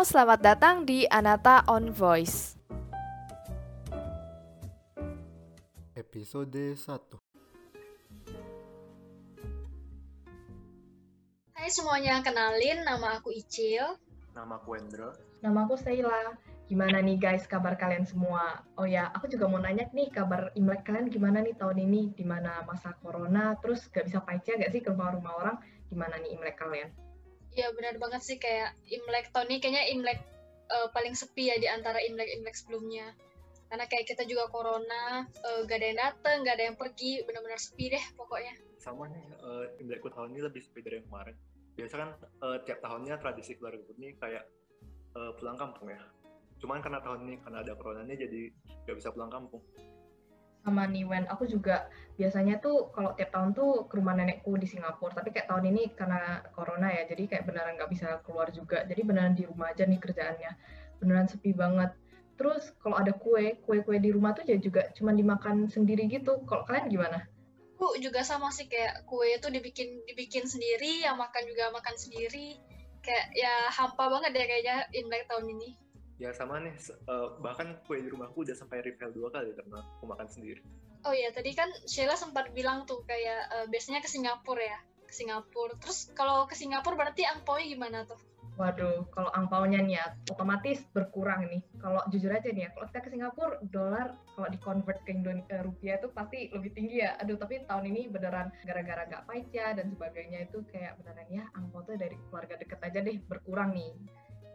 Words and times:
Halo, 0.00 0.08
selamat 0.16 0.40
datang 0.40 0.88
di 0.88 1.04
Anata 1.04 1.60
on 1.68 1.92
Voice. 1.92 2.56
Episode 5.92 6.72
1 6.72 7.20
Hai 11.52 11.68
semuanya, 11.68 12.24
kenalin 12.24 12.80
nama 12.80 13.20
aku 13.20 13.28
Icil. 13.28 14.00
Nama 14.32 14.56
aku 14.56 14.80
Endro 14.80 15.12
Nama 15.44 15.68
aku 15.68 15.76
Sheila. 15.76 16.32
Gimana 16.64 17.04
nih 17.04 17.20
guys 17.20 17.44
kabar 17.44 17.76
kalian 17.76 18.08
semua? 18.08 18.64
Oh 18.80 18.88
ya, 18.88 19.12
aku 19.12 19.28
juga 19.28 19.52
mau 19.52 19.60
nanya 19.60 19.84
nih 19.92 20.08
kabar 20.08 20.48
Imlek 20.56 20.80
kalian 20.88 21.12
gimana 21.12 21.44
nih 21.44 21.60
tahun 21.60 21.76
ini? 21.76 22.16
Di 22.16 22.24
mana 22.24 22.64
masa 22.64 22.96
corona, 23.04 23.52
terus 23.60 23.84
gak 23.92 24.08
bisa 24.08 24.24
pacar 24.24 24.56
gak 24.64 24.72
sih 24.72 24.80
ke 24.80 24.88
rumah-rumah 24.88 25.36
orang? 25.36 25.60
Gimana 25.92 26.16
nih 26.24 26.40
Imlek 26.40 26.56
kalian? 26.56 26.88
Ya 27.54 27.68
benar 27.74 27.98
banget 27.98 28.22
sih 28.22 28.38
kayak 28.38 28.78
Imlek 28.86 29.34
tahun 29.34 29.50
ini 29.50 29.58
kayaknya 29.58 29.84
Imlek 29.94 30.18
eh, 30.70 30.88
paling 30.94 31.14
sepi 31.18 31.50
ya 31.50 31.56
di 31.58 31.66
antara 31.66 31.98
Imlek-Imlek 31.98 32.54
sebelumnya. 32.54 33.10
Karena 33.70 33.86
kayak 33.86 34.06
kita 34.10 34.26
juga 34.26 34.50
corona, 34.50 35.26
eh, 35.26 35.60
gak 35.66 35.78
ada 35.78 35.86
yang 35.86 35.98
dateng, 35.98 36.36
gak 36.42 36.54
ada 36.58 36.64
yang 36.70 36.76
pergi, 36.78 37.22
benar-benar 37.22 37.58
sepi 37.58 37.90
deh 37.94 38.04
pokoknya. 38.18 38.54
sama 38.80 39.12
nih 39.12 39.20
uh, 39.44 39.68
Imlekku 39.76 40.08
tahun 40.08 40.32
ini 40.32 40.40
lebih 40.40 40.64
sepi 40.64 40.80
dari 40.80 41.04
yang 41.04 41.06
kemarin 41.12 41.36
biasa 41.80 41.94
kan 41.96 42.10
eh, 42.20 42.58
tiap 42.68 42.78
tahunnya 42.84 43.14
tradisi 43.16 43.56
keluarga 43.56 43.80
ini 43.96 44.12
kayak 44.20 44.44
eh, 45.16 45.32
pulang 45.40 45.56
kampung 45.56 45.88
ya 45.88 46.00
cuman 46.60 46.84
karena 46.84 47.00
tahun 47.00 47.24
ini 47.24 47.34
karena 47.40 47.64
ada 47.64 47.72
corona 47.72 48.04
ini 48.04 48.20
jadi 48.20 48.40
gak 48.84 48.96
bisa 49.00 49.08
pulang 49.16 49.32
kampung 49.32 49.64
Sama 50.60 50.84
nih 50.84 51.08
Wen, 51.08 51.24
aku 51.24 51.48
juga 51.48 51.88
biasanya 52.20 52.60
tuh 52.60 52.92
kalau 52.92 53.16
tiap 53.16 53.32
tahun 53.32 53.56
tuh 53.56 53.88
ke 53.88 53.96
rumah 53.96 54.12
nenekku 54.12 54.52
di 54.60 54.68
Singapura. 54.68 55.16
Tapi 55.16 55.32
kayak 55.32 55.48
tahun 55.48 55.72
ini 55.72 55.96
karena 55.96 56.44
corona 56.52 56.92
ya, 56.92 57.08
jadi 57.08 57.24
kayak 57.32 57.44
beneran 57.48 57.80
nggak 57.80 57.90
bisa 57.90 58.20
keluar 58.28 58.52
juga. 58.52 58.84
Jadi 58.84 59.00
beneran 59.00 59.32
di 59.32 59.48
rumah 59.48 59.72
aja 59.72 59.88
nih 59.88 59.96
kerjaannya. 59.96 60.52
Beneran 61.00 61.32
sepi 61.32 61.56
banget. 61.56 61.96
Terus 62.36 62.72
kalau 62.80 62.96
ada 62.96 63.12
kue, 63.12 63.60
kue-kue 63.64 64.00
di 64.00 64.12
rumah 64.12 64.32
tuh 64.32 64.44
ya 64.48 64.56
juga 64.56 64.88
cuma 64.96 65.12
dimakan 65.12 65.68
sendiri 65.68 66.08
gitu. 66.08 66.40
Kalau 66.44 66.64
kalian 66.68 66.88
gimana? 66.88 67.24
Aku 67.80 67.96
juga 67.96 68.20
sama 68.20 68.52
sih 68.52 68.68
kayak 68.68 69.08
kue 69.08 69.32
itu 69.32 69.48
dibikin 69.48 70.04
dibikin 70.04 70.44
sendiri, 70.44 71.04
yang 71.04 71.16
makan 71.16 71.44
juga 71.48 71.72
makan 71.72 71.96
sendiri. 71.96 72.60
Kayak 73.00 73.32
ya 73.32 73.72
hampa 73.72 74.12
banget 74.12 74.36
deh 74.36 74.44
kayaknya 74.44 74.76
Imlek 74.92 75.24
tahun 75.24 75.48
ini. 75.56 75.76
Ya 76.20 76.30
sama 76.36 76.60
nih 76.60 76.76
eh, 77.08 77.28
bahkan 77.40 77.80
kue 77.88 78.04
di 78.04 78.12
rumahku 78.12 78.44
udah 78.44 78.52
sampai 78.52 78.84
refill 78.84 79.10
dua 79.16 79.32
kali 79.32 79.56
karena 79.56 79.80
aku 79.80 80.04
makan 80.04 80.28
sendiri 80.28 80.60
Oh 81.00 81.16
iya, 81.16 81.32
tadi 81.32 81.56
kan 81.56 81.72
Sheila 81.88 82.12
sempat 82.12 82.52
bilang 82.52 82.84
tuh 82.84 83.00
kayak 83.08 83.48
eh, 83.48 83.66
biasanya 83.72 84.04
ke 84.04 84.08
Singapura 84.10 84.60
ya, 84.60 84.78
ke 85.08 85.14
Singapura. 85.16 85.72
Terus 85.80 86.12
kalau 86.12 86.44
ke 86.44 86.52
Singapura 86.52 86.92
berarti 86.92 87.24
angpaunya 87.24 87.72
gimana 87.72 88.04
tuh? 88.04 88.20
Waduh, 88.60 89.08
kalau 89.16 89.32
angpaunya 89.32 89.80
nih 89.80 89.96
ya, 89.96 90.12
otomatis 90.28 90.84
berkurang 90.92 91.48
nih. 91.48 91.64
Kalau 91.80 92.04
jujur 92.12 92.28
aja 92.28 92.52
nih 92.52 92.68
ya, 92.68 92.70
kalau 92.76 92.86
kita 92.92 93.00
ke 93.00 93.10
Singapura, 93.16 93.56
dolar 93.72 94.12
kalau 94.36 94.48
di-convert 94.52 95.00
ke 95.08 95.16
Indonesia 95.16 95.64
rupiah 95.64 95.96
itu 95.96 96.12
pasti 96.12 96.52
lebih 96.52 96.76
tinggi 96.76 97.00
ya. 97.00 97.16
Aduh, 97.24 97.40
tapi 97.40 97.64
tahun 97.64 97.88
ini 97.88 98.12
beneran 98.12 98.52
gara-gara 98.68 99.08
gak 99.08 99.24
paca 99.24 99.66
dan 99.80 99.86
sebagainya 99.88 100.52
itu 100.52 100.60
kayak 100.68 101.00
beneran 101.00 101.28
ya, 101.32 101.44
angpau 101.56 101.80
tuh 101.88 101.96
dari 101.96 102.20
keluarga 102.28 102.60
deket 102.60 102.80
aja 102.84 103.00
deh 103.00 103.16
berkurang 103.24 103.72
nih. 103.72 103.96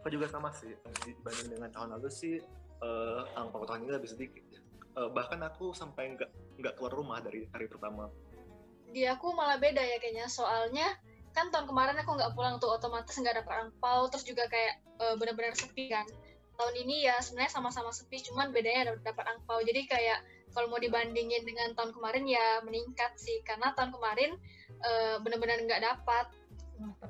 Aku 0.06 0.22
juga 0.22 0.30
sama 0.30 0.54
sih 0.54 0.70
dibanding 1.02 1.58
dengan 1.58 1.70
tahun 1.74 1.98
lalu 1.98 2.06
sih 2.14 2.38
eh, 2.78 3.20
angpau 3.34 3.66
tahun 3.66 3.90
ini 3.90 3.92
lebih 3.98 4.10
sedikit 4.14 4.46
Eh, 4.96 5.08
bahkan 5.12 5.36
aku 5.44 5.76
sampai 5.76 6.16
nggak 6.16 6.30
nggak 6.56 6.72
keluar 6.80 6.92
rumah 6.96 7.18
dari 7.20 7.44
hari 7.52 7.68
pertama 7.68 8.08
Di 8.88 9.04
aku 9.04 9.28
malah 9.36 9.60
beda 9.60 9.84
ya 9.84 10.00
kayaknya, 10.00 10.24
soalnya 10.24 10.88
kan 11.36 11.52
tahun 11.52 11.68
kemarin 11.68 12.00
aku 12.00 12.16
nggak 12.16 12.32
pulang 12.32 12.56
tuh 12.56 12.72
otomatis 12.72 13.12
nggak 13.12 13.44
dapet 13.44 13.54
angpau, 13.60 14.08
terus 14.08 14.24
juga 14.24 14.48
kayak 14.48 14.80
eh, 14.96 15.14
benar-benar 15.20 15.52
sepi 15.52 15.92
kan. 15.92 16.08
Tahun 16.56 16.72
ini 16.80 17.04
ya 17.04 17.20
sebenarnya 17.20 17.52
sama-sama 17.52 17.92
sepi, 17.92 18.24
cuman 18.24 18.56
bedanya 18.56 18.96
dapat 18.96 19.04
dapat 19.04 19.24
angpau. 19.36 19.60
Jadi 19.60 19.84
kayak 19.84 20.24
kalau 20.56 20.72
mau 20.72 20.80
dibandingin 20.80 21.44
dengan 21.44 21.76
tahun 21.76 21.92
kemarin 21.92 22.24
ya 22.24 22.64
meningkat 22.64 23.20
sih, 23.20 23.44
karena 23.44 23.76
tahun 23.76 23.92
kemarin 23.92 24.32
eh, 24.80 25.20
benar-benar 25.20 25.60
nggak 25.60 25.82
dapat. 25.84 26.32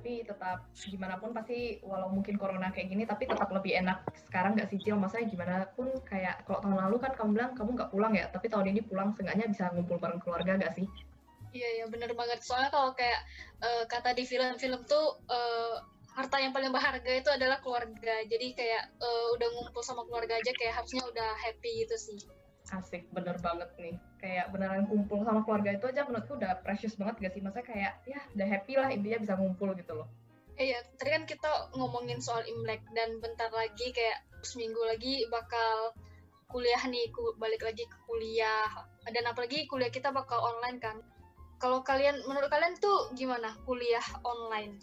Tapi 0.06 0.22
tetap 0.22 0.71
gimana 0.87 1.19
pun 1.19 1.34
pasti 1.34 1.83
walau 1.83 2.06
mungkin 2.06 2.39
corona 2.39 2.71
kayak 2.71 2.94
gini 2.94 3.03
tapi 3.11 3.27
tetap 3.27 3.50
lebih 3.50 3.75
enak 3.75 4.06
sekarang 4.31 4.55
nggak 4.55 4.71
sih 4.71 4.78
Cil 4.78 4.94
maksudnya 4.94 5.27
gimana 5.27 5.67
pun 5.75 5.91
kayak 6.06 6.47
kalau 6.47 6.62
tahun 6.62 6.78
lalu 6.78 7.03
kan 7.03 7.11
kamu 7.19 7.31
bilang 7.34 7.50
kamu 7.59 7.75
nggak 7.75 7.91
pulang 7.91 8.15
ya 8.15 8.31
tapi 8.31 8.47
tahun 8.47 8.71
ini 8.71 8.87
pulang 8.87 9.11
seenggaknya 9.19 9.50
bisa 9.50 9.67
ngumpul 9.75 9.99
bareng 9.99 10.22
keluarga 10.22 10.62
nggak 10.62 10.78
sih 10.78 10.87
Iya, 11.50 11.69
iya 11.75 11.84
bener 11.91 12.15
banget. 12.15 12.39
Soalnya 12.39 12.71
kalau 12.71 12.94
kayak 12.94 13.19
eh, 13.67 13.83
kata 13.91 14.15
di 14.15 14.22
film-film 14.22 14.87
tuh 14.87 15.19
eh, 15.27 15.75
harta 16.15 16.38
yang 16.38 16.55
paling 16.55 16.71
berharga 16.71 17.11
itu 17.11 17.31
adalah 17.34 17.59
keluarga. 17.59 18.15
Jadi 18.31 18.55
kayak 18.55 18.94
eh, 19.03 19.27
udah 19.34 19.49
ngumpul 19.59 19.83
sama 19.83 20.06
keluarga 20.06 20.38
aja 20.38 20.55
kayak 20.55 20.78
harusnya 20.78 21.03
udah 21.03 21.34
happy 21.34 21.83
gitu 21.83 21.99
sih. 21.99 22.19
asik 22.71 23.11
bener 23.11 23.34
banget 23.43 23.71
nih 23.83 23.99
kayak 24.16 24.49
beneran 24.53 24.88
kumpul 24.88 25.22
sama 25.22 25.44
keluarga 25.44 25.77
itu 25.77 25.87
aja 25.88 26.09
menurutku 26.09 26.41
udah 26.41 26.60
precious 26.65 26.97
banget 26.97 27.28
gak 27.28 27.32
sih 27.37 27.41
maksudnya 27.44 27.66
kayak 27.69 27.93
ya 28.09 28.21
udah 28.32 28.47
happy 28.49 28.72
lah 28.81 28.88
intinya 28.88 29.19
bisa 29.22 29.34
ngumpul 29.37 29.72
gitu 29.77 29.93
loh 29.93 30.09
Iya, 30.56 30.81
tadi 30.97 31.12
kan 31.12 31.28
kita 31.28 31.77
ngomongin 31.77 32.16
soal 32.16 32.41
Imlek 32.49 32.81
dan 32.97 33.21
bentar 33.21 33.53
lagi 33.53 33.93
kayak 33.93 34.25
seminggu 34.41 34.81
lagi 34.88 35.28
bakal 35.28 35.93
kuliah 36.49 36.81
nih, 36.88 37.12
balik 37.37 37.60
lagi 37.60 37.84
ke 37.84 37.99
kuliah. 38.09 38.65
Dan 39.05 39.28
apalagi 39.28 39.69
kuliah 39.69 39.93
kita 39.93 40.16
bakal 40.16 40.41
online 40.41 40.81
kan. 40.81 40.97
Kalau 41.60 41.84
kalian, 41.84 42.25
menurut 42.25 42.49
kalian 42.49 42.72
tuh 42.81 43.12
gimana 43.12 43.53
kuliah 43.69 44.00
online? 44.25 44.81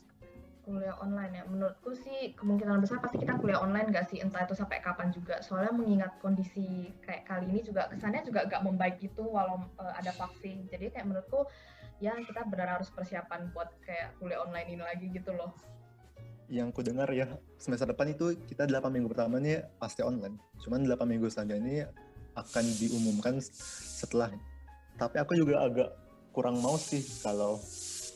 Kuliah 0.63 0.96
online 1.00 1.34
ya. 1.40 1.44
Menurutku 1.46 1.91
sih 1.94 2.31
kemungkinan 2.40 2.79
besar 2.79 3.03
pasti 3.03 3.19
kita 3.19 3.38
kuliah 3.38 3.59
online 3.59 3.91
gak 3.91 4.09
sih? 4.09 4.24
Entah 4.24 4.47
itu 4.47 4.56
sampai 4.56 4.79
kapan 4.79 5.12
juga. 5.12 5.44
Soalnya 5.44 5.75
mengingat 5.75 6.18
kondisi 6.24 6.90
kayak 7.03 7.28
kali 7.28 7.51
ini 7.51 7.62
juga 7.62 7.91
kesannya 7.91 8.24
juga 8.24 8.47
gak 8.47 8.63
membaik 8.63 8.97
gitu 9.03 9.28
walau 9.28 9.59
eh, 9.79 9.94
ada 10.00 10.12
vaksin. 10.16 10.66
Jadi 10.72 10.96
kayak 10.96 11.06
menurutku 11.06 11.46
ya 12.00 12.16
kita 12.19 12.47
benar 12.47 12.79
harus 12.79 12.90
persiapan 12.91 13.51
buat 13.51 13.69
kayak 13.84 14.18
kuliah 14.18 14.41
online 14.44 14.68
ini 14.72 14.84
lagi 14.84 15.07
gitu 15.12 15.35
loh. 15.35 15.51
Yang 16.51 16.68
ku 16.75 16.81
dengar 16.84 17.07
ya 17.12 17.28
semester 17.59 17.88
depan 17.88 18.12
itu 18.12 18.35
kita 18.47 18.68
8 18.68 18.91
minggu 18.91 19.12
pertama 19.12 19.40
nih 19.40 19.63
pasti 19.80 20.03
online. 20.03 20.40
Cuman 20.63 20.88
8 20.88 21.03
minggu 21.07 21.28
selanjutnya 21.31 21.59
ini 21.63 21.75
akan 22.34 22.66
diumumkan 22.81 23.40
setelah. 23.40 24.31
Tapi 24.97 25.16
aku 25.22 25.38
juga 25.38 25.63
agak 25.63 25.90
kurang 26.34 26.59
mau 26.59 26.75
sih 26.81 27.01
kalau 27.22 27.62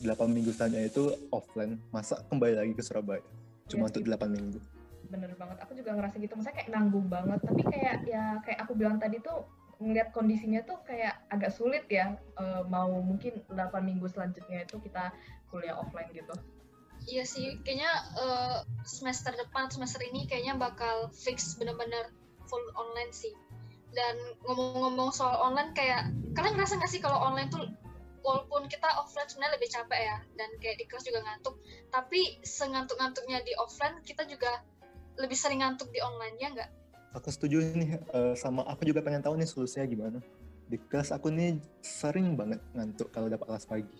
8 0.03 0.29
minggu 0.29 0.51
selanjutnya 0.53 0.87
itu 0.89 1.03
offline. 1.33 1.81
Masa 1.89 2.21
kembali 2.29 2.53
lagi 2.59 2.73
ke 2.77 2.83
Surabaya? 2.85 3.23
Cuma 3.67 3.87
Iya 3.87 3.89
untuk 3.91 4.03
sih. 4.05 4.11
8 4.13 4.29
minggu. 4.31 4.59
bener 5.07 5.31
banget 5.39 5.55
aku 5.63 5.71
juga 5.71 5.95
ngerasa 5.95 6.19
gitu 6.19 6.35
maksudnya 6.35 6.55
kayak 6.59 6.67
nanggung 6.75 7.07
banget 7.07 7.39
tapi 7.39 7.63
kayak 7.63 8.03
ya 8.03 8.43
kayak 8.43 8.59
aku 8.67 8.75
bilang 8.75 8.99
tadi 8.99 9.23
tuh 9.23 9.47
ngeliat 9.79 10.11
kondisinya 10.11 10.59
tuh 10.67 10.83
kayak 10.83 11.23
agak 11.31 11.47
sulit 11.55 11.87
ya 11.87 12.19
eh, 12.35 12.61
mau 12.67 12.91
mungkin 12.99 13.39
8 13.47 13.55
minggu 13.87 14.03
selanjutnya 14.11 14.67
itu 14.67 14.75
kita 14.83 15.15
kuliah 15.47 15.79
offline 15.79 16.11
gitu 16.11 16.35
Iya 17.07 17.23
sih, 17.23 17.63
kayaknya 17.63 17.91
eh, 18.19 18.57
semester 18.83 19.31
depan, 19.31 19.71
semester 19.71 20.03
ini 20.03 20.27
kayaknya 20.27 20.59
bakal 20.59 21.07
fix 21.15 21.55
bener-bener 21.55 22.11
full 22.51 22.59
online 22.75 23.15
sih. 23.15 23.31
Dan 23.95 24.35
ngomong-ngomong 24.43 25.15
soal 25.15 25.39
online, 25.39 25.71
kayak 25.71 26.11
kalian 26.35 26.59
ngerasa 26.59 26.75
nggak 26.75 26.91
sih 26.91 26.99
kalau 26.99 27.15
online 27.23 27.47
tuh 27.47 27.63
walaupun 28.25 28.65
kita 28.67 28.87
offline 28.97 29.27
sebenarnya 29.29 29.55
lebih 29.57 29.69
capek 29.69 30.01
ya, 30.01 30.17
dan 30.35 30.49
kayak 30.61 30.77
di 30.81 30.85
kelas 30.89 31.05
juga 31.05 31.19
ngantuk, 31.23 31.55
tapi 31.89 32.21
sengantuk-ngantuknya 32.43 33.41
di 33.43 33.53
offline 33.57 33.97
kita 34.03 34.23
juga 34.25 34.63
lebih 35.17 35.37
sering 35.37 35.65
ngantuk 35.65 35.89
di 35.89 35.99
online 36.01 36.35
ya 36.37 36.49
nggak? 36.53 36.69
Aku 37.17 37.33
setuju 37.33 37.63
nih 37.73 37.97
eh, 37.97 38.33
sama 38.37 38.61
aku 38.69 38.85
juga 38.85 39.01
pengen 39.01 39.25
tahu 39.25 39.39
nih 39.39 39.49
solusinya 39.49 39.87
gimana. 39.89 40.19
Di 40.67 40.77
kelas 40.91 41.15
aku 41.15 41.31
nih 41.31 41.57
sering 41.81 42.35
banget 42.37 42.59
ngantuk 42.75 43.09
kalau 43.09 43.31
dapat 43.31 43.47
kelas 43.47 43.65
pagi. 43.65 43.97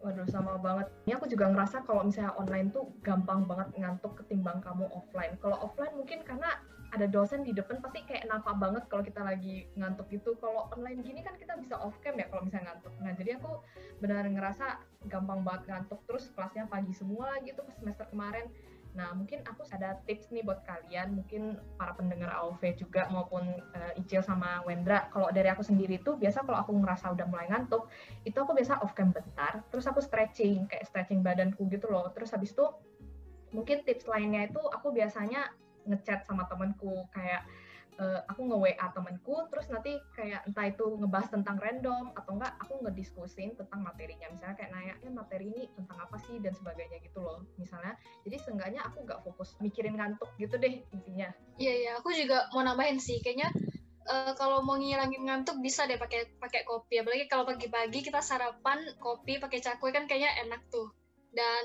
Waduh, 0.00 0.24
sama 0.32 0.56
banget. 0.56 0.88
Ini 1.04 1.12
aku 1.20 1.28
juga 1.28 1.52
ngerasa 1.52 1.84
kalau 1.84 2.08
misalnya 2.08 2.32
online 2.40 2.72
tuh 2.72 2.88
gampang 3.04 3.44
banget 3.44 3.68
ngantuk 3.76 4.16
ketimbang 4.16 4.64
kamu 4.64 4.88
offline. 4.96 5.36
Kalau 5.44 5.60
offline 5.60 5.92
mungkin 5.92 6.24
karena 6.24 6.56
ada 6.90 7.06
dosen 7.06 7.46
di 7.46 7.54
depan 7.54 7.78
pasti 7.78 8.02
kayak 8.02 8.26
nampak 8.26 8.54
banget 8.58 8.82
kalau 8.90 9.02
kita 9.06 9.22
lagi 9.22 9.70
ngantuk 9.78 10.10
gitu. 10.10 10.34
Kalau 10.42 10.66
online 10.74 11.00
gini 11.06 11.22
kan 11.22 11.38
kita 11.38 11.54
bisa 11.58 11.78
off 11.78 11.94
cam 12.02 12.18
ya 12.18 12.26
kalau 12.26 12.42
misalnya 12.42 12.74
ngantuk. 12.74 12.94
Nah, 12.98 13.12
jadi 13.14 13.30
aku 13.38 13.50
benar 14.02 14.26
ngerasa 14.26 14.66
gampang 15.06 15.46
banget 15.46 15.70
ngantuk 15.70 16.02
terus 16.10 16.28
kelasnya 16.34 16.66
pagi 16.66 16.90
semua 16.90 17.38
gitu 17.46 17.62
pas 17.62 17.76
semester 17.78 18.06
kemarin. 18.10 18.50
Nah, 18.90 19.14
mungkin 19.14 19.46
aku 19.46 19.62
ada 19.70 20.02
tips 20.02 20.34
nih 20.34 20.42
buat 20.42 20.66
kalian, 20.66 21.14
mungkin 21.14 21.62
para 21.78 21.94
pendengar 21.94 22.34
AOV 22.34 22.74
juga 22.74 23.06
maupun 23.06 23.46
eh, 23.70 24.00
Icil 24.02 24.18
sama 24.26 24.66
Wendra. 24.66 25.06
Kalau 25.14 25.30
dari 25.30 25.46
aku 25.46 25.62
sendiri 25.62 26.02
tuh 26.02 26.18
biasa 26.18 26.42
kalau 26.42 26.58
aku 26.58 26.74
ngerasa 26.74 27.14
udah 27.14 27.26
mulai 27.30 27.46
ngantuk, 27.54 27.86
itu 28.26 28.34
aku 28.34 28.50
biasa 28.50 28.82
off 28.82 28.90
cam 28.98 29.14
bentar, 29.14 29.62
terus 29.70 29.86
aku 29.86 30.02
stretching, 30.02 30.66
kayak 30.66 30.90
stretching 30.90 31.22
badanku 31.22 31.70
gitu 31.70 31.86
loh. 31.86 32.10
Terus 32.10 32.34
habis 32.34 32.50
itu 32.50 32.66
mungkin 33.54 33.86
tips 33.86 34.10
lainnya 34.10 34.50
itu 34.50 34.58
aku 34.58 34.90
biasanya 34.90 35.54
ngechat 35.88 36.26
sama 36.28 36.44
temenku 36.50 37.08
kayak 37.12 37.44
uh, 38.00 38.20
aku 38.26 38.48
nge-WA 38.48 38.86
temenku 38.96 39.36
terus 39.52 39.68
nanti 39.68 40.00
kayak 40.16 40.42
entah 40.48 40.66
itu 40.72 40.84
ngebahas 40.96 41.28
tentang 41.28 41.60
random 41.60 42.16
atau 42.16 42.32
enggak 42.40 42.56
aku 42.58 42.80
ngediskusin 42.80 43.54
tentang 43.54 43.84
materinya. 43.84 44.32
Misalnya 44.32 44.56
kayak 44.56 44.70
nanya 44.72 44.94
eh 45.04 45.12
materi 45.12 45.52
ini 45.52 45.62
tentang 45.76 46.00
apa 46.00 46.16
sih? 46.24 46.40
dan 46.40 46.56
sebagainya 46.56 46.98
gitu 47.04 47.20
loh 47.20 47.44
misalnya. 47.60 47.92
Jadi 48.24 48.36
seenggaknya 48.40 48.80
aku 48.86 49.04
nggak 49.04 49.20
fokus 49.26 49.52
mikirin 49.60 50.00
ngantuk 50.00 50.30
gitu 50.40 50.56
deh 50.56 50.80
intinya. 50.94 51.28
Iya 51.60 51.72
iya. 51.76 51.90
Aku 52.00 52.08
juga 52.16 52.48
mau 52.56 52.64
nambahin 52.64 52.96
sih 52.96 53.20
kayaknya 53.20 53.52
uh, 54.08 54.32
kalau 54.38 54.64
mau 54.64 54.80
ngilangin 54.80 55.28
ngantuk 55.28 55.60
bisa 55.60 55.84
deh 55.84 56.00
pakai 56.00 56.32
pakai 56.40 56.64
kopi. 56.64 57.04
Apalagi 57.04 57.28
kalau 57.28 57.44
pagi-pagi 57.44 58.00
kita 58.00 58.24
sarapan 58.24 58.80
kopi 58.96 59.36
pakai 59.36 59.60
cakwe 59.60 59.92
kan 59.92 60.08
kayaknya 60.08 60.32
enak 60.48 60.64
tuh. 60.72 60.88
Dan 61.30 61.64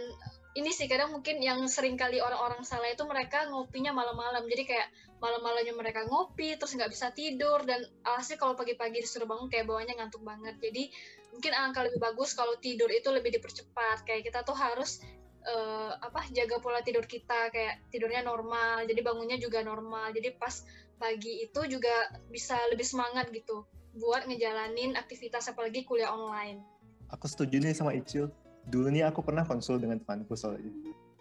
ini 0.55 0.71
sih 0.71 0.87
kadang 0.87 1.11
mungkin 1.11 1.43
yang 1.43 1.67
sering 1.67 1.99
kali 1.99 2.23
orang-orang 2.23 2.63
salah 2.63 2.87
itu 2.87 3.03
mereka 3.03 3.43
ngopinya 3.51 3.91
malam-malam. 3.91 4.47
Jadi 4.47 4.63
kayak 4.63 4.87
malam-malamnya 5.19 5.75
mereka 5.75 6.07
ngopi 6.07 6.55
terus 6.55 6.71
nggak 6.79 6.95
bisa 6.95 7.11
tidur 7.11 7.59
dan 7.67 7.83
alhasil 8.07 8.39
kalau 8.39 8.55
pagi-pagi 8.55 9.03
disuruh 9.03 9.27
bangun 9.27 9.51
kayak 9.51 9.67
bawahnya 9.67 9.99
ngantuk 9.99 10.23
banget. 10.23 10.55
Jadi 10.63 10.95
mungkin 11.35 11.51
angka 11.51 11.83
lebih 11.83 11.99
bagus 11.99 12.31
kalau 12.31 12.55
tidur 12.55 12.87
itu 12.87 13.11
lebih 13.11 13.35
dipercepat. 13.35 14.07
Kayak 14.07 14.31
kita 14.31 14.39
tuh 14.47 14.55
harus 14.55 15.03
uh, 15.43 15.91
apa 15.99 16.23
jaga 16.31 16.63
pola 16.63 16.79
tidur 16.79 17.03
kita. 17.03 17.51
Kayak 17.51 17.83
tidurnya 17.91 18.23
normal 18.23 18.87
jadi 18.87 19.03
bangunnya 19.03 19.35
juga 19.35 19.59
normal. 19.59 20.15
Jadi 20.15 20.39
pas 20.39 20.63
pagi 20.95 21.43
itu 21.43 21.67
juga 21.67 22.15
bisa 22.31 22.55
lebih 22.71 22.87
semangat 22.87 23.27
gitu 23.35 23.67
buat 23.99 24.23
ngejalanin 24.23 24.95
aktivitas 24.95 25.51
apalagi 25.51 25.83
kuliah 25.83 26.15
online. 26.15 26.63
Aku 27.11 27.27
setuju 27.27 27.59
nih 27.59 27.75
sama 27.75 27.91
Icil 27.91 28.31
dulu 28.69 28.87
nih 28.89 29.05
aku 29.07 29.21
pernah 29.21 29.45
konsul 29.45 29.77
dengan 29.77 30.01
temanku 30.01 30.33
soalnya 30.33 30.71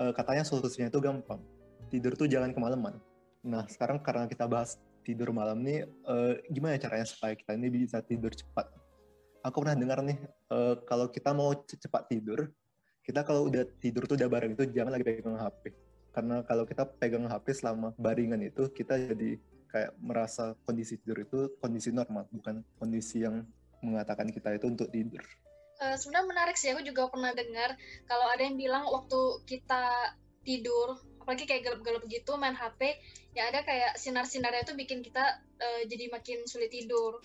uh, 0.00 0.12
katanya 0.14 0.44
solusinya 0.46 0.88
itu 0.88 1.00
gampang. 1.00 1.41
Tidur 1.93 2.17
tuh 2.17 2.26
jangan 2.26 2.50
kemalaman. 2.56 2.99
Nah 3.44 3.69
sekarang 3.69 4.00
karena 4.00 4.26
kita 4.26 4.49
bahas 4.49 4.81
tidur 5.05 5.31
malam 5.37 5.61
nih 5.61 5.85
uh, 6.08 6.41
gimana 6.49 6.81
caranya 6.81 7.05
supaya 7.05 7.37
kita 7.37 7.55
ini 7.55 7.69
bisa 7.69 8.00
tidur 8.00 8.32
cepat? 8.32 8.73
Aku 9.44 9.61
pernah 9.61 9.76
dengar 9.76 10.00
nih 10.00 10.17
uh, 10.49 10.81
kalau 10.88 11.12
kita 11.12 11.37
mau 11.37 11.52
cepat 11.52 12.08
tidur 12.08 12.49
kita 13.05 13.20
kalau 13.20 13.52
udah 13.52 13.69
tidur 13.85 14.08
tuh 14.08 14.17
udah 14.17 14.29
bareng 14.32 14.56
itu 14.56 14.64
jangan 14.73 14.96
lagi 14.96 15.05
pegang 15.05 15.37
HP 15.37 15.76
karena 16.17 16.41
kalau 16.49 16.64
kita 16.64 16.88
pegang 16.88 17.29
HP 17.29 17.46
selama 17.52 17.93
baringan 18.00 18.41
itu 18.41 18.73
kita 18.73 18.96
jadi 18.96 19.37
kayak 19.69 19.93
merasa 20.00 20.56
kondisi 20.64 20.96
tidur 20.96 21.20
itu 21.20 21.52
kondisi 21.61 21.93
normal 21.93 22.25
bukan 22.32 22.64
kondisi 22.81 23.20
yang 23.20 23.44
mengatakan 23.85 24.32
kita 24.32 24.56
itu 24.56 24.73
untuk 24.73 24.88
tidur 24.88 25.20
uh, 25.84 25.96
sebenarnya 26.00 26.26
menarik 26.32 26.56
sih 26.56 26.72
aku 26.72 26.81
juga 26.81 27.12
pernah 27.12 27.36
dengar 27.36 27.76
kalau 28.08 28.25
ada 28.32 28.40
yang 28.40 28.56
bilang 28.56 28.88
waktu 28.88 29.44
kita 29.44 30.16
tidur 30.44 30.96
apalagi 31.20 31.48
kayak 31.48 31.62
gelap-gelap 31.64 32.04
gitu 32.08 32.36
main 32.36 32.52
HP 32.52 33.00
ya 33.32 33.48
ada 33.48 33.64
kayak 33.64 33.96
sinar-sinarnya 33.96 34.64
itu 34.64 34.72
bikin 34.76 35.00
kita 35.02 35.40
uh, 35.40 35.82
jadi 35.88 36.08
makin 36.12 36.46
sulit 36.46 36.70
tidur. 36.70 37.19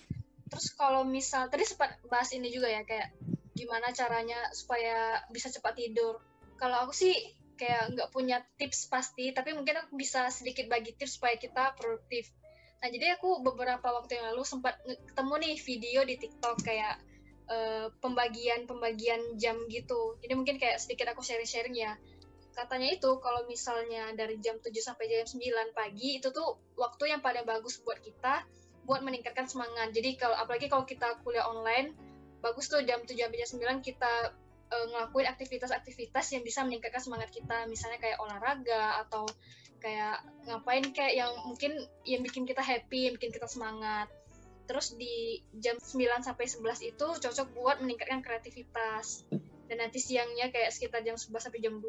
Terus 0.50 0.74
kalau 0.74 1.06
misal 1.06 1.46
tadi 1.46 1.62
sempat 1.62 2.02
bahas 2.10 2.34
ini 2.34 2.50
juga 2.50 2.66
ya 2.66 2.82
kayak 2.82 3.14
gimana 3.54 3.94
caranya 3.94 4.50
supaya 4.50 5.22
bisa 5.30 5.46
cepat 5.52 5.78
tidur. 5.78 6.18
Kalau 6.58 6.88
aku 6.88 6.92
sih 6.96 7.14
kayak 7.54 7.94
nggak 7.94 8.10
punya 8.10 8.42
tips 8.56 8.88
pasti 8.88 9.30
tapi 9.36 9.52
mungkin 9.52 9.84
aku 9.84 9.94
bisa 9.94 10.32
sedikit 10.32 10.66
bagi 10.66 10.96
tips 10.98 11.20
supaya 11.20 11.38
kita 11.38 11.78
produktif. 11.78 12.26
Nah 12.82 12.88
jadi 12.90 13.20
aku 13.20 13.44
beberapa 13.44 13.84
waktu 13.84 14.18
yang 14.18 14.34
lalu 14.34 14.42
sempat 14.42 14.80
ketemu 14.82 15.34
nih 15.44 15.54
video 15.60 16.00
di 16.08 16.14
TikTok 16.18 16.56
kayak 16.64 16.98
Eh, 17.50 17.90
pembagian-pembagian 17.98 19.34
jam 19.34 19.58
gitu. 19.66 20.14
Jadi 20.22 20.32
mungkin 20.38 20.54
kayak 20.54 20.78
sedikit 20.78 21.10
aku 21.10 21.18
sharing-sharing 21.18 21.74
ya. 21.74 21.98
Katanya 22.54 22.94
itu 22.94 23.10
kalau 23.18 23.42
misalnya 23.50 24.14
dari 24.14 24.38
jam 24.38 24.62
7 24.62 24.70
sampai 24.78 25.10
jam 25.10 25.26
9 25.26 25.74
pagi 25.74 26.22
itu 26.22 26.30
tuh 26.30 26.62
waktu 26.78 27.10
yang 27.10 27.18
paling 27.18 27.42
bagus 27.42 27.82
buat 27.82 27.98
kita 27.98 28.46
buat 28.86 29.02
meningkatkan 29.02 29.50
semangat. 29.50 29.90
Jadi 29.90 30.14
kalau 30.14 30.38
apalagi 30.38 30.70
kalau 30.70 30.86
kita 30.86 31.18
kuliah 31.26 31.42
online, 31.50 31.90
bagus 32.38 32.70
tuh 32.70 32.86
jam 32.86 33.02
7 33.02 33.18
sampai 33.18 33.42
jam 33.42 33.82
9 33.82 33.82
kita 33.82 34.12
uh, 34.70 34.86
ngelakuin 34.94 35.26
aktivitas-aktivitas 35.34 36.30
yang 36.30 36.46
bisa 36.46 36.62
meningkatkan 36.62 37.02
semangat 37.02 37.34
kita. 37.34 37.66
Misalnya 37.66 37.98
kayak 37.98 38.22
olahraga 38.22 39.02
atau 39.02 39.26
kayak 39.82 40.22
ngapain 40.46 40.86
kayak 40.94 41.18
yang 41.18 41.34
mungkin 41.50 41.74
yang 42.06 42.22
bikin 42.22 42.46
kita 42.46 42.62
happy, 42.62 43.10
yang 43.10 43.18
bikin 43.18 43.34
kita 43.34 43.50
semangat 43.50 44.06
terus 44.66 44.94
di 44.96 45.40
jam 45.56 45.76
9 45.78 46.26
sampai 46.26 46.46
11 46.46 46.90
itu 46.94 47.06
cocok 47.20 47.46
buat 47.56 47.76
meningkatkan 47.82 48.20
kreativitas. 48.24 49.24
Dan 49.70 49.86
nanti 49.86 50.02
siangnya 50.02 50.50
kayak 50.50 50.74
sekitar 50.74 51.06
jam 51.06 51.14
11 51.14 51.30
sampai 51.46 51.60
jam 51.62 51.78
2 51.78 51.86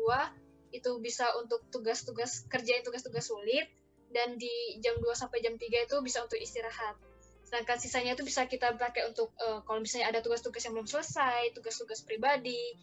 itu 0.72 0.92
bisa 1.04 1.28
untuk 1.42 1.66
tugas-tugas 1.74 2.46
kerjain 2.48 2.86
tugas-tugas 2.86 3.28
sulit. 3.28 3.68
Dan 4.12 4.36
di 4.36 4.78
jam 4.84 5.00
2 5.00 5.08
sampai 5.16 5.40
jam 5.42 5.56
3 5.56 5.88
itu 5.88 5.96
bisa 6.04 6.22
untuk 6.22 6.38
istirahat. 6.38 7.00
Sedangkan 7.48 7.80
sisanya 7.80 8.16
itu 8.16 8.24
bisa 8.24 8.48
kita 8.48 8.76
pakai 8.80 9.12
untuk 9.12 9.36
uh, 9.40 9.60
kalau 9.68 9.84
misalnya 9.84 10.12
ada 10.14 10.20
tugas-tugas 10.24 10.64
yang 10.64 10.76
belum 10.78 10.88
selesai 10.88 11.52
tugas-tugas 11.58 12.04
pribadi. 12.08 12.76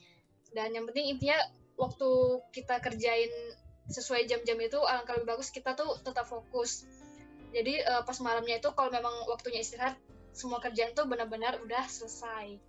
Dan 0.53 0.73
yang 0.73 0.85
penting 0.89 1.17
intinya 1.17 1.41
waktu 1.79 2.11
kita 2.53 2.83
kerjain 2.83 3.33
sesuai 3.89 4.29
jam-jam 4.29 4.61
itu 4.61 4.77
alangkah 4.85 5.17
lebih 5.17 5.33
bagus 5.33 5.49
kita 5.49 5.73
tuh 5.73 5.97
tetap 6.05 6.29
fokus 6.29 6.85
jadi 7.53 7.75
uh, 7.87 8.03
pas 8.05 8.19
malamnya 8.21 8.61
itu 8.61 8.69
kalau 8.77 8.91
memang 8.93 9.15
waktunya 9.31 9.65
istirahat 9.65 9.97
semua 10.33 10.63
kerjaan 10.63 10.95
tuh 10.95 11.09
benar-benar 11.09 11.59
udah 11.65 11.85
selesai 11.89 12.61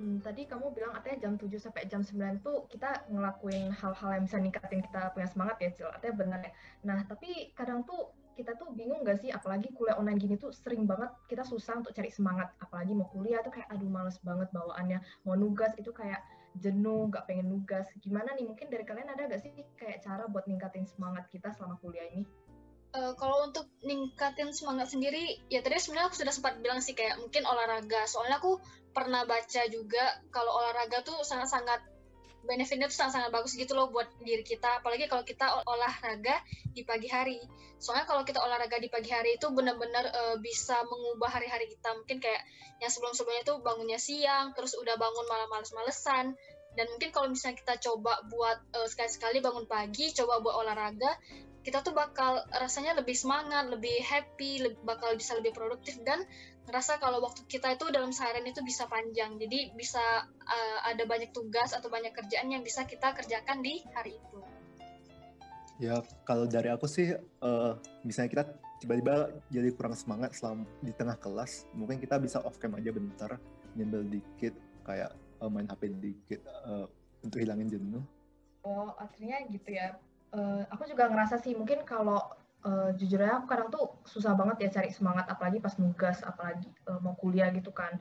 Hmm, 0.00 0.18
tadi 0.24 0.48
kamu 0.48 0.72
bilang 0.72 0.96
artinya 0.96 1.28
jam 1.28 1.32
7 1.38 1.52
sampai 1.60 1.84
jam 1.86 2.00
9 2.00 2.40
tuh 2.40 2.66
kita 2.72 3.06
ngelakuin 3.12 3.70
hal-hal 3.70 4.10
yang 4.16 4.24
bisa 4.24 4.38
ningkatin 4.40 4.80
kita 4.82 5.12
punya 5.12 5.28
semangat 5.28 5.56
ya, 5.60 5.70
Cil. 5.76 5.88
Artinya 5.92 6.14
benar 6.16 6.40
ya. 6.42 6.52
Nah, 6.88 6.98
tapi 7.04 7.52
kadang 7.52 7.84
tuh 7.84 8.10
kita 8.32 8.56
tuh 8.56 8.72
bingung 8.72 9.04
gak 9.04 9.20
sih, 9.20 9.28
apalagi 9.28 9.68
kuliah 9.76 10.00
online 10.00 10.16
gini 10.16 10.34
tuh 10.40 10.50
sering 10.50 10.88
banget 10.88 11.12
kita 11.28 11.44
susah 11.44 11.78
untuk 11.78 11.92
cari 11.92 12.08
semangat. 12.08 12.50
Apalagi 12.58 12.96
mau 12.96 13.06
kuliah 13.12 13.44
tuh 13.46 13.52
kayak 13.52 13.68
aduh 13.68 13.86
males 13.86 14.16
banget 14.24 14.48
bawaannya. 14.50 14.98
Mau 15.28 15.36
nugas 15.36 15.70
itu 15.76 15.92
kayak 15.92 16.18
jenuh, 16.58 17.06
gak 17.12 17.28
pengen 17.30 17.52
nugas. 17.52 17.86
Gimana 18.00 18.34
nih, 18.34 18.48
mungkin 18.48 18.72
dari 18.72 18.82
kalian 18.88 19.06
ada 19.06 19.28
gak 19.28 19.44
sih 19.44 19.52
kayak 19.76 20.02
cara 20.02 20.24
buat 20.26 20.48
ningkatin 20.48 20.88
semangat 20.88 21.28
kita 21.28 21.52
selama 21.52 21.76
kuliah 21.78 22.08
ini? 22.10 22.24
Uh, 22.92 23.12
kalau 23.16 23.48
untuk 23.48 23.68
ningkatin 23.82 24.52
semangat 24.52 24.92
sendiri 24.92 25.40
ya 25.48 25.64
tadi 25.64 25.80
sebenarnya 25.80 26.12
aku 26.12 26.16
sudah 26.20 26.32
sempat 26.34 26.54
bilang 26.60 26.80
sih 26.84 26.92
kayak 26.92 27.18
mungkin 27.18 27.44
olahraga. 27.48 28.04
Soalnya 28.04 28.38
aku 28.38 28.60
pernah 28.92 29.24
baca 29.24 29.62
juga 29.72 30.20
kalau 30.28 30.52
olahraga 30.52 31.00
tuh 31.00 31.24
sangat-sangat 31.24 31.80
benefitnya 32.42 32.90
tuh 32.90 32.98
sangat-sangat 32.98 33.30
bagus 33.30 33.54
gitu 33.54 33.72
loh 33.72 33.88
buat 33.88 34.08
diri 34.20 34.44
kita. 34.44 34.82
Apalagi 34.82 35.08
kalau 35.08 35.24
kita 35.24 35.62
olahraga 35.64 36.42
di 36.70 36.82
pagi 36.84 37.08
hari. 37.08 37.38
Soalnya 37.82 38.06
kalau 38.06 38.22
kita 38.22 38.38
olahraga 38.38 38.78
di 38.78 38.86
pagi 38.86 39.10
hari 39.10 39.38
itu 39.40 39.50
benar-benar 39.50 40.06
uh, 40.10 40.36
bisa 40.38 40.76
mengubah 40.86 41.32
hari-hari 41.32 41.66
kita. 41.70 41.94
Mungkin 41.96 42.22
kayak 42.22 42.42
yang 42.82 42.90
sebelum-sebelumnya 42.90 43.46
tuh 43.46 43.58
bangunnya 43.62 43.98
siang 43.98 44.54
terus 44.54 44.74
udah 44.78 44.94
bangun 44.98 45.26
malam 45.26 45.48
males-malesan. 45.50 46.34
Dan 46.72 46.88
mungkin 46.88 47.12
kalau 47.12 47.28
misalnya 47.28 47.60
kita 47.60 47.74
coba 47.90 48.24
buat 48.32 48.58
uh, 48.74 48.88
sekali-sekali 48.88 49.44
bangun 49.44 49.68
pagi 49.68 50.08
coba 50.16 50.40
buat 50.40 50.56
olahraga 50.66 51.14
kita 51.62 51.78
tuh 51.86 51.94
bakal 51.94 52.42
rasanya 52.50 52.98
lebih 52.98 53.14
semangat, 53.14 53.70
lebih 53.70 54.02
happy, 54.02 54.66
lebih, 54.66 54.78
bakal 54.82 55.14
bisa 55.14 55.38
lebih 55.38 55.54
produktif 55.54 55.94
dan 56.02 56.26
ngerasa 56.66 56.98
kalau 56.98 57.22
waktu 57.22 57.46
kita 57.46 57.74
itu 57.74 57.86
dalam 57.94 58.10
seharian 58.10 58.46
itu 58.46 58.62
bisa 58.66 58.90
panjang. 58.90 59.38
Jadi 59.38 59.70
bisa 59.78 60.02
uh, 60.26 60.78
ada 60.86 61.06
banyak 61.06 61.30
tugas 61.30 61.70
atau 61.70 61.86
banyak 61.86 62.10
kerjaan 62.10 62.50
yang 62.50 62.66
bisa 62.66 62.82
kita 62.82 63.14
kerjakan 63.14 63.62
di 63.62 63.78
hari 63.94 64.18
itu. 64.18 64.38
Ya, 65.78 65.98
kalau 66.26 66.46
dari 66.46 66.70
aku 66.70 66.86
sih 66.86 67.14
uh, 67.42 67.72
misalnya 68.06 68.30
kita 68.30 68.44
tiba-tiba 68.82 69.30
jadi 69.50 69.70
kurang 69.74 69.94
semangat 69.94 70.34
selama 70.34 70.66
di 70.82 70.90
tengah 70.94 71.18
kelas, 71.18 71.70
mungkin 71.74 72.02
kita 72.02 72.18
bisa 72.18 72.42
off 72.42 72.58
cam 72.58 72.74
aja 72.74 72.90
bentar, 72.90 73.38
nyembel 73.78 74.02
dikit 74.10 74.54
kayak 74.82 75.14
uh, 75.38 75.50
main 75.50 75.66
HP 75.70 75.94
dikit 75.98 76.42
uh, 76.66 76.86
untuk 77.22 77.38
hilangin 77.38 77.70
jenuh. 77.70 78.02
Oh, 78.62 78.94
artinya 78.94 79.42
gitu 79.50 79.74
ya 79.74 79.98
uh, 80.32 80.62
aku 80.72 80.88
juga 80.88 81.08
ngerasa 81.08 81.40
sih 81.40 81.52
mungkin 81.56 81.84
kalau 81.86 82.20
uh, 82.64 82.90
jujur 82.96 83.22
aja 83.22 83.40
aku 83.40 83.46
kadang 83.48 83.68
tuh 83.72 83.96
susah 84.04 84.32
banget 84.36 84.68
ya 84.68 84.82
cari 84.82 84.90
semangat 84.92 85.28
apalagi 85.28 85.60
pas 85.60 85.76
nugas 85.80 86.20
apalagi 86.24 86.68
uh, 86.88 87.00
mau 87.00 87.16
kuliah 87.16 87.48
gitu 87.52 87.70
kan. 87.72 87.96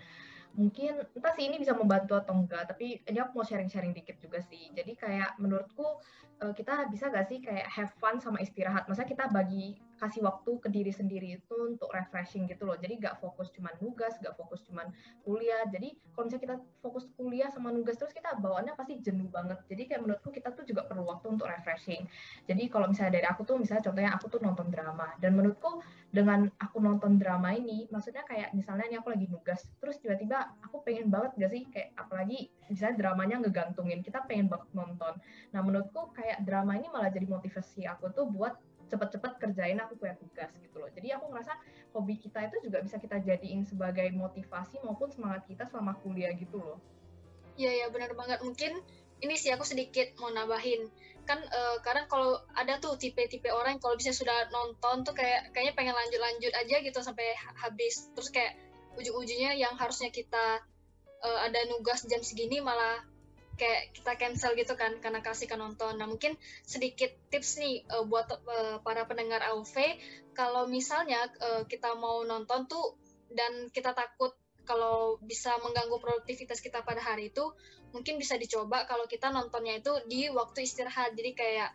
Mungkin 0.51 1.07
entah 1.15 1.31
sih 1.31 1.47
ini 1.47 1.63
bisa 1.63 1.71
membantu 1.71 2.19
atau 2.19 2.35
enggak 2.35 2.67
tapi 2.67 2.99
ini 3.07 3.17
aku 3.23 3.39
mau 3.39 3.47
sharing-sharing 3.47 3.95
dikit 3.95 4.19
juga 4.19 4.43
sih. 4.43 4.67
Jadi 4.75 4.99
kayak 4.99 5.39
menurutku 5.39 6.03
kita 6.41 6.89
bisa 6.89 7.05
gak 7.13 7.29
sih 7.29 7.37
kayak 7.37 7.69
have 7.69 7.93
fun 8.01 8.17
sama 8.17 8.41
istirahat? 8.41 8.89
Masa 8.89 9.05
kita 9.05 9.29
bagi 9.29 9.77
kasih 10.01 10.25
waktu 10.25 10.57
ke 10.57 10.67
diri 10.73 10.89
sendiri 10.89 11.37
itu 11.37 11.53
untuk 11.61 11.93
refreshing 11.93 12.49
gitu 12.49 12.65
loh. 12.65 12.73
Jadi 12.73 12.97
gak 12.97 13.21
fokus 13.21 13.53
cuman 13.53 13.69
nugas, 13.77 14.17
gak 14.17 14.33
fokus 14.33 14.65
cuman 14.65 14.89
kuliah. 15.21 15.61
Jadi 15.69 15.93
kalau 16.17 16.25
misalnya 16.25 16.43
kita 16.49 16.55
fokus 16.81 17.05
kuliah 17.13 17.53
sama 17.53 17.69
nugas 17.69 18.01
terus 18.01 18.09
kita 18.09 18.33
bawaannya 18.41 18.73
pasti 18.73 18.97
jenuh 18.97 19.29
banget. 19.29 19.61
Jadi 19.69 19.81
kayak 19.85 20.01
menurutku 20.01 20.33
kita 20.33 20.49
tuh 20.57 20.65
juga 20.65 20.89
perlu 20.89 21.05
waktu 21.05 21.37
untuk 21.37 21.45
refreshing. 21.45 22.09
Jadi 22.49 22.65
kalau 22.73 22.89
misalnya 22.89 23.21
dari 23.21 23.27
aku 23.29 23.45
tuh 23.45 23.61
misalnya 23.61 23.85
contohnya 23.85 24.11
aku 24.17 24.25
tuh 24.25 24.41
nonton 24.41 24.67
drama 24.73 25.13
dan 25.21 25.37
menurutku 25.37 25.85
dengan 26.09 26.49
aku 26.57 26.81
nonton 26.81 27.21
drama 27.21 27.53
ini 27.55 27.87
maksudnya 27.87 28.25
kayak 28.27 28.51
misalnya 28.51 28.89
ini 28.89 28.99
aku 28.99 29.15
lagi 29.15 29.31
nugas 29.31 29.63
terus 29.79 29.95
tiba-tiba 30.03 30.43
aku 30.59 30.83
pengen 30.83 31.07
banget 31.07 31.31
gak 31.39 31.51
sih 31.55 31.63
kayak 31.71 31.95
apalagi 31.95 32.51
misalnya 32.67 32.99
dramanya 32.99 33.39
ngegantungin 33.45 34.01
kita 34.01 34.25
pengen 34.25 34.49
banget 34.49 34.67
nonton. 34.73 35.13
Nah 35.53 35.61
menurutku 35.61 36.11
kayak 36.11 36.43
drama 36.43 36.75
ini 36.75 36.89
malah 36.89 37.13
jadi 37.13 37.29
motivasi 37.29 37.85
aku 37.85 38.09
tuh 38.11 38.25
buat 38.27 38.57
cepet-cepet 38.91 39.39
kerjain 39.39 39.79
aku 39.79 39.95
punya 39.95 40.19
tugas 40.19 40.51
gitu 40.59 40.75
loh. 40.83 40.91
Jadi 40.91 41.07
aku 41.15 41.31
ngerasa 41.31 41.55
hobi 41.95 42.19
kita 42.19 42.51
itu 42.51 42.67
juga 42.67 42.83
bisa 42.83 42.99
kita 42.99 43.23
jadiin 43.23 43.63
sebagai 43.63 44.11
motivasi 44.11 44.83
maupun 44.83 45.07
semangat 45.07 45.47
kita 45.47 45.63
selama 45.71 45.95
kuliah 46.03 46.35
gitu 46.35 46.59
loh. 46.59 46.77
Iya 47.55 47.71
ya 47.71 47.85
benar 47.87 48.11
banget. 48.19 48.43
Mungkin 48.43 48.83
ini 49.21 49.35
sih 49.39 49.53
aku 49.55 49.63
sedikit 49.63 50.11
mau 50.19 50.27
nambahin. 50.33 50.91
Kan 51.23 51.39
uh, 51.39 51.77
kadang 51.85 52.09
kalau 52.11 52.41
ada 52.57 52.81
tuh 52.83 52.99
tipe-tipe 52.99 53.47
orang 53.53 53.77
kalau 53.79 53.95
bisa 53.95 54.11
sudah 54.11 54.49
nonton 54.51 55.07
tuh 55.07 55.15
kayak 55.15 55.53
kayaknya 55.55 55.73
pengen 55.77 55.95
lanjut-lanjut 55.95 56.51
aja 56.51 56.75
gitu 56.83 56.99
sampai 56.99 57.31
habis. 57.55 58.11
Terus 58.17 58.29
kayak 58.33 58.59
ujung-ujungnya 58.99 59.55
yang 59.55 59.77
harusnya 59.79 60.11
kita 60.11 60.59
uh, 61.23 61.39
ada 61.45 61.59
nugas 61.71 62.03
jam 62.09 62.19
segini 62.25 62.59
malah 62.59 63.05
kayak 63.59 63.93
kita 63.93 64.11
cancel 64.17 64.51
gitu 64.55 64.73
kan 64.73 64.97
karena 65.03 65.19
kasih 65.19 65.47
kan 65.47 65.59
nonton. 65.59 65.97
Nah 65.99 66.07
mungkin 66.07 66.35
sedikit 66.63 67.11
tips 67.29 67.61
nih 67.61 67.85
uh, 67.91 68.03
buat 68.07 68.27
uh, 68.31 68.77
para 68.81 69.05
pendengar 69.05 69.43
AUV 69.53 69.75
kalau 70.33 70.65
misalnya 70.67 71.27
uh, 71.39 71.63
kita 71.67 71.93
mau 71.97 72.23
nonton 72.23 72.65
tuh 72.65 72.95
dan 73.31 73.71
kita 73.71 73.95
takut 73.95 74.35
kalau 74.63 75.17
bisa 75.23 75.57
mengganggu 75.59 75.97
produktivitas 75.97 76.61
kita 76.61 76.85
pada 76.85 77.01
hari 77.01 77.33
itu 77.33 77.43
mungkin 77.91 78.15
bisa 78.21 78.39
dicoba 78.39 78.87
kalau 78.87 79.09
kita 79.09 79.33
nontonnya 79.33 79.81
itu 79.81 79.91
di 80.07 80.31
waktu 80.31 80.63
istirahat. 80.63 81.11
Jadi 81.17 81.31
kayak 81.35 81.69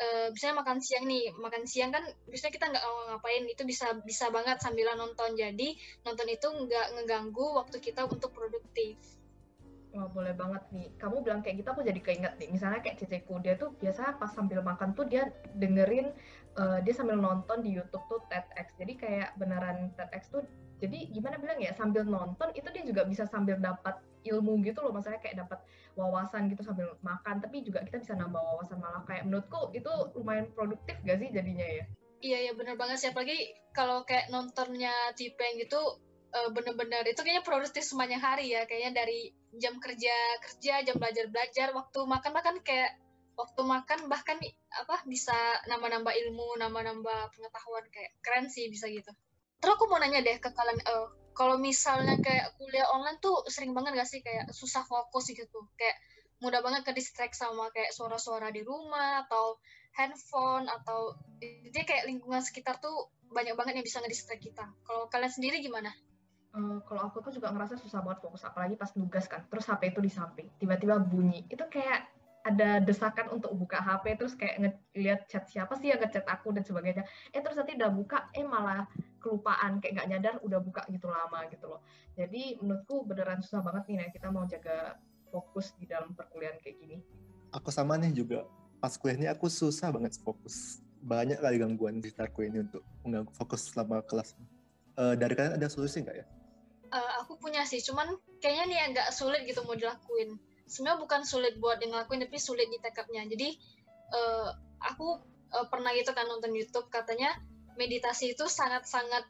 uh, 0.00 0.28
misalnya 0.32 0.64
makan 0.64 0.78
siang 0.80 1.04
nih 1.04 1.34
makan 1.36 1.64
siang 1.68 1.90
kan 1.92 2.04
biasanya 2.26 2.52
kita 2.54 2.66
nggak 2.72 2.84
ngapain 3.14 3.44
itu 3.46 3.62
bisa 3.68 3.86
bisa 4.02 4.32
banget 4.32 4.58
sambil 4.64 4.90
nonton. 4.96 5.36
Jadi 5.36 5.76
nonton 6.02 6.28
itu 6.30 6.48
nggak 6.48 6.86
ngeganggu 6.98 7.46
waktu 7.58 7.78
kita 7.82 8.08
untuk 8.08 8.32
produktif 8.32 9.17
Wah 9.98 10.06
boleh 10.14 10.30
banget 10.30 10.62
nih. 10.70 10.94
Kamu 10.94 11.26
bilang 11.26 11.42
kayak 11.42 11.66
gitu 11.66 11.74
aku 11.74 11.82
jadi 11.82 11.98
keinget 11.98 12.38
nih. 12.38 12.54
Misalnya 12.54 12.78
kayak 12.78 13.02
ceceku 13.02 13.42
dia 13.42 13.58
tuh 13.58 13.74
biasa 13.82 14.14
pas 14.22 14.30
sambil 14.30 14.62
makan 14.62 14.94
tuh 14.94 15.10
dia 15.10 15.26
dengerin 15.58 16.14
uh, 16.54 16.78
dia 16.86 16.94
sambil 16.94 17.18
nonton 17.18 17.66
di 17.66 17.74
YouTube 17.74 18.06
tuh 18.06 18.22
TEDx. 18.30 18.78
Jadi 18.78 18.92
kayak 18.94 19.34
beneran 19.34 19.90
TEDx 19.98 20.30
tuh 20.30 20.46
jadi 20.78 21.10
gimana 21.10 21.36
bilang 21.42 21.58
ya 21.58 21.74
sambil 21.74 22.06
nonton 22.06 22.54
itu 22.54 22.70
dia 22.70 22.84
juga 22.86 23.02
bisa 23.02 23.26
sambil 23.26 23.58
dapat 23.58 23.98
ilmu 24.26 24.62
gitu 24.62 24.78
loh 24.82 24.94
maksudnya 24.94 25.18
kayak 25.18 25.42
dapat 25.46 25.58
wawasan 25.98 26.46
gitu 26.50 26.62
sambil 26.62 26.94
makan 27.02 27.42
tapi 27.42 27.66
juga 27.66 27.82
kita 27.82 27.98
bisa 27.98 28.14
nambah 28.14 28.38
wawasan 28.38 28.78
malah 28.78 29.02
kayak 29.06 29.26
menurutku 29.26 29.74
itu 29.74 29.90
lumayan 30.14 30.46
produktif 30.54 30.94
gak 31.02 31.18
sih 31.18 31.30
jadinya 31.34 31.66
ya 31.66 31.84
iya 32.22 32.38
iya 32.46 32.52
bener 32.54 32.78
banget 32.78 33.02
sih 33.02 33.10
apalagi 33.10 33.54
kalau 33.74 34.02
kayak 34.06 34.30
nontonnya 34.30 34.94
Tipeng 35.18 35.58
gitu 35.58 35.98
uh, 36.34 36.50
bener-bener. 36.52 37.04
Itu 37.08 37.24
kayaknya 37.24 37.44
produktif 37.44 37.84
semuanya 37.84 38.18
hari 38.20 38.52
ya. 38.52 38.64
Kayaknya 38.64 39.04
dari 39.04 39.32
jam 39.56 39.76
kerja 39.80 40.14
kerja 40.44 40.84
jam 40.84 40.96
belajar 41.00 41.26
belajar 41.32 41.68
waktu 41.72 42.00
makan 42.04 42.32
makan 42.36 42.56
kayak 42.62 42.96
waktu 43.38 43.62
makan 43.62 44.10
bahkan 44.10 44.36
apa 44.74 44.96
bisa 45.06 45.34
nambah-nambah 45.70 46.10
ilmu 46.10 46.58
nambah-nambah 46.60 47.20
pengetahuan. 47.34 47.84
Kayak 47.92 48.10
keren 48.24 48.46
sih 48.50 48.68
bisa 48.68 48.90
gitu. 48.90 49.10
Terus 49.58 49.74
aku 49.74 49.90
mau 49.90 49.98
nanya 49.98 50.22
deh 50.22 50.38
ke 50.38 50.54
kalian, 50.54 50.78
uh, 50.86 51.10
kalau 51.34 51.58
misalnya 51.58 52.14
kayak 52.22 52.54
kuliah 52.62 52.86
online 52.94 53.18
tuh 53.18 53.42
sering 53.50 53.74
banget 53.74 53.98
gak 53.98 54.06
sih? 54.06 54.22
Kayak 54.22 54.54
susah 54.54 54.86
fokus 54.86 55.34
gitu, 55.34 55.66
kayak 55.74 55.98
mudah 56.38 56.62
banget 56.62 56.86
ke 56.86 56.94
distract 56.94 57.34
sama 57.34 57.66
kayak 57.74 57.90
suara-suara 57.90 58.54
di 58.54 58.62
rumah 58.62 59.26
atau 59.26 59.58
handphone 59.98 60.70
atau 60.70 61.18
jadi 61.42 61.82
kayak 61.82 62.04
lingkungan 62.06 62.38
sekitar 62.38 62.78
tuh 62.78 63.10
banyak 63.34 63.58
banget 63.58 63.82
yang 63.82 63.86
bisa 63.86 63.98
ngedistract 63.98 64.46
kita. 64.46 64.64
Kalau 64.86 65.10
kalian 65.10 65.32
sendiri 65.34 65.58
gimana? 65.58 65.90
Uh, 66.56 66.80
kalau 66.88 67.06
aku 67.06 67.20
tuh 67.20 67.32
juga 67.36 67.52
ngerasa 67.52 67.76
susah 67.76 68.00
banget 68.00 68.24
fokus, 68.24 68.42
apalagi 68.42 68.74
pas 68.74 68.90
nugas 68.96 69.28
kan. 69.28 69.44
Terus 69.52 69.68
HP 69.68 69.92
itu 69.92 70.00
di 70.00 70.08
samping, 70.08 70.48
tiba-tiba 70.56 70.96
bunyi. 70.96 71.44
Itu 71.52 71.68
kayak 71.68 72.08
ada 72.48 72.80
desakan 72.80 73.28
untuk 73.34 73.52
buka 73.52 73.76
HP 73.76 74.16
terus 74.16 74.32
kayak 74.32 74.56
ngeliat 74.96 75.28
chat 75.28 75.44
siapa 75.52 75.76
sih 75.76 75.92
yang 75.92 76.00
ngechat 76.00 76.24
aku 76.24 76.56
dan 76.56 76.64
sebagainya. 76.64 77.04
Eh 77.36 77.44
terus 77.44 77.60
nanti 77.60 77.76
udah 77.76 77.92
buka, 77.92 78.24
eh 78.32 78.46
malah 78.46 78.88
kelupaan 79.20 79.82
kayak 79.82 79.98
nggak 79.98 80.08
nyadar 80.08 80.34
udah 80.40 80.60
buka 80.62 80.82
gitu 80.88 81.10
lama 81.10 81.44
gitu 81.50 81.66
loh 81.68 81.82
jadi 82.14 82.56
menurutku 82.62 83.04
beneran 83.04 83.42
susah 83.42 83.60
banget 83.60 83.84
nih 83.90 83.96
nah 84.00 84.08
kita 84.14 84.26
mau 84.30 84.44
jaga 84.46 84.96
fokus 85.28 85.74
di 85.76 85.84
dalam 85.84 86.14
perkuliahan 86.14 86.56
kayak 86.62 86.76
gini 86.80 86.96
aku 87.52 87.68
sama 87.68 87.98
nih 87.98 88.14
juga 88.14 88.46
pas 88.78 88.94
kuliah 88.94 89.18
ini 89.18 89.28
aku 89.28 89.50
susah 89.50 89.90
banget 89.90 90.16
fokus 90.22 90.80
banyak 91.02 91.38
kali 91.38 91.56
gangguan 91.62 92.00
di 92.02 92.10
sekitarku 92.10 92.46
ini 92.46 92.64
untuk 92.64 92.82
mengganggu 93.06 93.32
fokus 93.34 93.70
selama 93.70 94.02
kelas 94.06 94.34
uh, 94.98 95.14
dari 95.18 95.34
kalian 95.34 95.58
ada 95.58 95.68
solusi 95.70 96.02
nggak 96.02 96.16
ya 96.22 96.26
uh, 96.92 97.12
aku 97.24 97.40
punya 97.40 97.64
sih 97.64 97.80
cuman 97.84 98.16
kayaknya 98.40 98.64
nih 98.68 98.80
agak 98.92 99.08
sulit 99.12 99.44
gitu 99.44 99.64
mau 99.64 99.76
dilakuin. 99.76 100.36
Sebenarnya 100.68 101.00
bukan 101.00 101.20
sulit 101.24 101.56
buat 101.56 101.80
ngelakuin 101.80 102.28
tapi 102.28 102.36
sulit 102.36 102.68
di 102.68 102.78
jadi 102.80 103.48
uh, 104.12 104.48
aku 104.84 105.20
uh, 105.52 105.66
pernah 105.72 105.92
gitu 105.96 106.12
kan 106.12 106.28
nonton 106.28 106.52
YouTube 106.52 106.92
katanya 106.92 107.32
meditasi 107.78 108.34
itu 108.34 108.44
sangat-sangat 108.50 109.24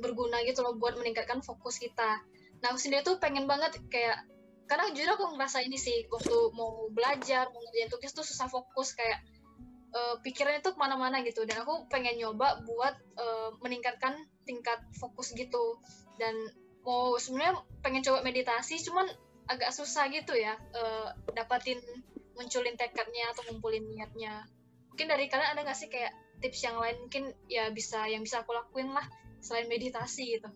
berguna 0.00 0.40
gitu 0.46 0.64
loh 0.64 0.78
buat 0.78 0.96
meningkatkan 0.96 1.44
fokus 1.44 1.76
kita. 1.76 2.24
Nah 2.64 2.66
aku 2.72 2.78
sendiri 2.80 3.04
tuh 3.04 3.20
pengen 3.20 3.44
banget 3.44 3.76
kayak 3.92 4.24
karena 4.70 4.86
jujur 4.94 5.18
aku 5.18 5.34
ngerasa 5.34 5.66
ini 5.66 5.74
sih 5.74 6.06
waktu 6.06 6.54
mau 6.54 6.86
belajar 6.94 7.50
mau 7.50 7.58
ngerjain 7.58 7.90
tugas 7.90 8.14
tuh 8.14 8.22
susah 8.22 8.46
fokus 8.46 8.94
kayak 8.94 9.18
uh, 9.90 10.14
pikirannya 10.22 10.62
tuh 10.62 10.78
ke 10.78 10.80
mana-mana 10.80 11.20
gitu. 11.26 11.42
Dan 11.42 11.66
aku 11.66 11.90
pengen 11.90 12.16
nyoba 12.16 12.62
buat 12.62 12.94
uh, 13.18 13.50
meningkatkan 13.60 14.14
tingkat 14.46 14.78
fokus 14.96 15.34
gitu. 15.34 15.82
Dan 16.16 16.38
mau 16.86 17.16
sebenarnya 17.20 17.60
pengen 17.84 18.02
coba 18.04 18.24
meditasi 18.24 18.80
cuman 18.80 19.06
agak 19.50 19.74
susah 19.74 20.06
gitu 20.14 20.32
ya 20.36 20.54
uh, 20.76 21.10
dapatin 21.34 21.80
munculin 22.38 22.78
tekadnya 22.78 23.32
atau 23.34 23.44
ngumpulin 23.50 23.84
niatnya. 23.84 24.46
Mungkin 24.94 25.06
dari 25.10 25.28
kalian 25.28 25.56
ada 25.56 25.60
nggak 25.66 25.76
sih 25.76 25.92
kayak 25.92 26.12
tips 26.40 26.64
yang 26.64 26.80
lain? 26.80 26.96
Mungkin 27.04 27.24
ya 27.50 27.68
bisa 27.68 28.08
yang 28.08 28.24
bisa 28.24 28.40
aku 28.40 28.56
lakuin 28.56 28.92
lah 28.94 29.04
selain 29.40 29.68
meditasi 29.68 30.38
gitu 30.38 30.48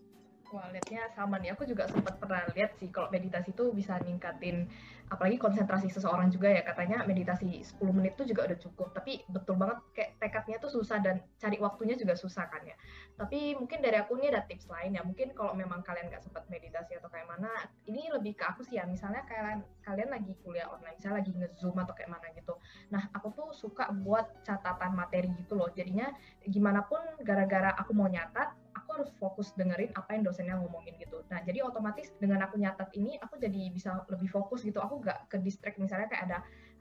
Wah, 0.53 0.69
sama 1.17 1.41
nih. 1.41 1.57
Aku 1.57 1.65
juga 1.65 1.89
sempat 1.89 2.21
pernah 2.21 2.45
lihat 2.53 2.77
sih 2.77 2.93
kalau 2.93 3.09
meditasi 3.09 3.49
itu 3.49 3.73
bisa 3.73 3.97
ningkatin 4.05 4.69
apalagi 5.09 5.37
konsentrasi 5.41 5.89
seseorang 5.89 6.29
juga 6.29 6.53
ya. 6.53 6.61
Katanya 6.61 7.01
meditasi 7.01 7.65
10 7.65 7.81
menit 7.89 8.13
itu 8.13 8.29
juga 8.29 8.45
udah 8.53 8.59
cukup. 8.61 8.93
Tapi 8.93 9.25
betul 9.25 9.57
banget 9.57 9.81
kayak 9.97 10.11
tekadnya 10.21 10.57
tuh 10.61 10.69
susah 10.69 11.01
dan 11.01 11.25
cari 11.41 11.57
waktunya 11.57 11.97
juga 11.97 12.13
susah 12.13 12.45
kan 12.45 12.61
ya. 12.61 12.77
Tapi 13.17 13.57
mungkin 13.57 13.81
dari 13.81 13.97
aku 13.97 14.21
ini 14.21 14.29
ada 14.29 14.45
tips 14.45 14.69
lain 14.69 14.97
ya. 14.97 15.01
Mungkin 15.01 15.33
kalau 15.33 15.57
memang 15.57 15.81
kalian 15.81 16.13
nggak 16.13 16.21
sempat 16.21 16.45
meditasi 16.47 16.93
atau 16.97 17.09
kayak 17.09 17.25
mana, 17.25 17.49
ini 17.89 18.09
lebih 18.13 18.37
ke 18.37 18.45
aku 18.45 18.61
sih 18.61 18.77
ya. 18.77 18.85
Misalnya 18.85 19.25
kalian 19.25 19.65
kalian 19.81 20.09
lagi 20.13 20.33
kuliah 20.45 20.69
online, 20.69 20.97
misalnya 20.97 21.25
lagi 21.25 21.31
nge-zoom 21.33 21.77
atau 21.77 21.93
kayak 21.97 22.11
mana 22.13 22.27
gitu. 22.37 22.53
Nah, 22.93 23.09
aku 23.13 23.33
tuh 23.33 23.49
suka 23.53 23.89
buat 23.91 24.45
catatan 24.45 24.93
materi 24.93 25.29
gitu 25.41 25.57
loh. 25.57 25.69
Jadinya 25.73 26.09
gimana 26.45 26.85
pun 26.85 27.01
gara-gara 27.21 27.73
aku 27.77 27.93
mau 27.93 28.09
nyatat, 28.09 28.64
harus 28.95 29.11
fokus 29.19 29.51
dengerin 29.59 29.91
apa 29.93 30.15
yang 30.15 30.23
dosennya 30.23 30.55
ngomongin 30.57 30.95
gitu. 30.97 31.21
Nah, 31.27 31.43
jadi 31.43 31.61
otomatis 31.67 32.11
dengan 32.17 32.43
aku 32.47 32.55
nyatat 32.57 32.89
ini, 32.95 33.19
aku 33.19 33.35
jadi 33.37 33.69
bisa 33.69 34.03
lebih 34.07 34.31
fokus 34.31 34.63
gitu. 34.63 34.79
Aku 34.79 35.03
nggak 35.03 35.27
ke 35.29 35.37
distract 35.43 35.77
misalnya 35.77 36.07
kayak 36.07 36.23
ada 36.31 36.37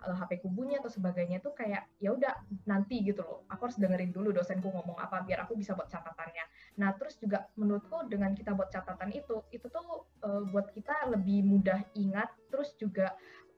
uh, 0.06 0.12
eh, 0.12 0.16
HP 0.16 0.46
kubunya 0.46 0.78
atau 0.78 0.92
sebagainya 0.92 1.42
itu 1.42 1.50
kayak 1.52 1.90
ya 1.98 2.14
udah 2.14 2.32
nanti 2.70 3.02
gitu 3.02 3.20
loh. 3.24 3.42
Aku 3.50 3.66
harus 3.68 3.78
dengerin 3.80 4.14
dulu 4.14 4.30
dosenku 4.30 4.70
ngomong 4.70 4.96
apa 4.96 5.26
biar 5.26 5.44
aku 5.44 5.58
bisa 5.58 5.74
buat 5.74 5.90
catatannya. 5.90 6.44
Nah, 6.80 6.94
terus 6.94 7.18
juga 7.18 7.50
menurutku 7.58 8.06
dengan 8.06 8.34
kita 8.34 8.54
buat 8.54 8.70
catatan 8.70 9.10
itu, 9.14 9.42
itu 9.50 9.66
tuh 9.66 10.06
uh, 10.22 10.42
buat 10.50 10.70
kita 10.74 11.10
lebih 11.10 11.46
mudah 11.46 11.82
ingat, 11.94 12.30
terus 12.50 12.74
juga 12.78 13.14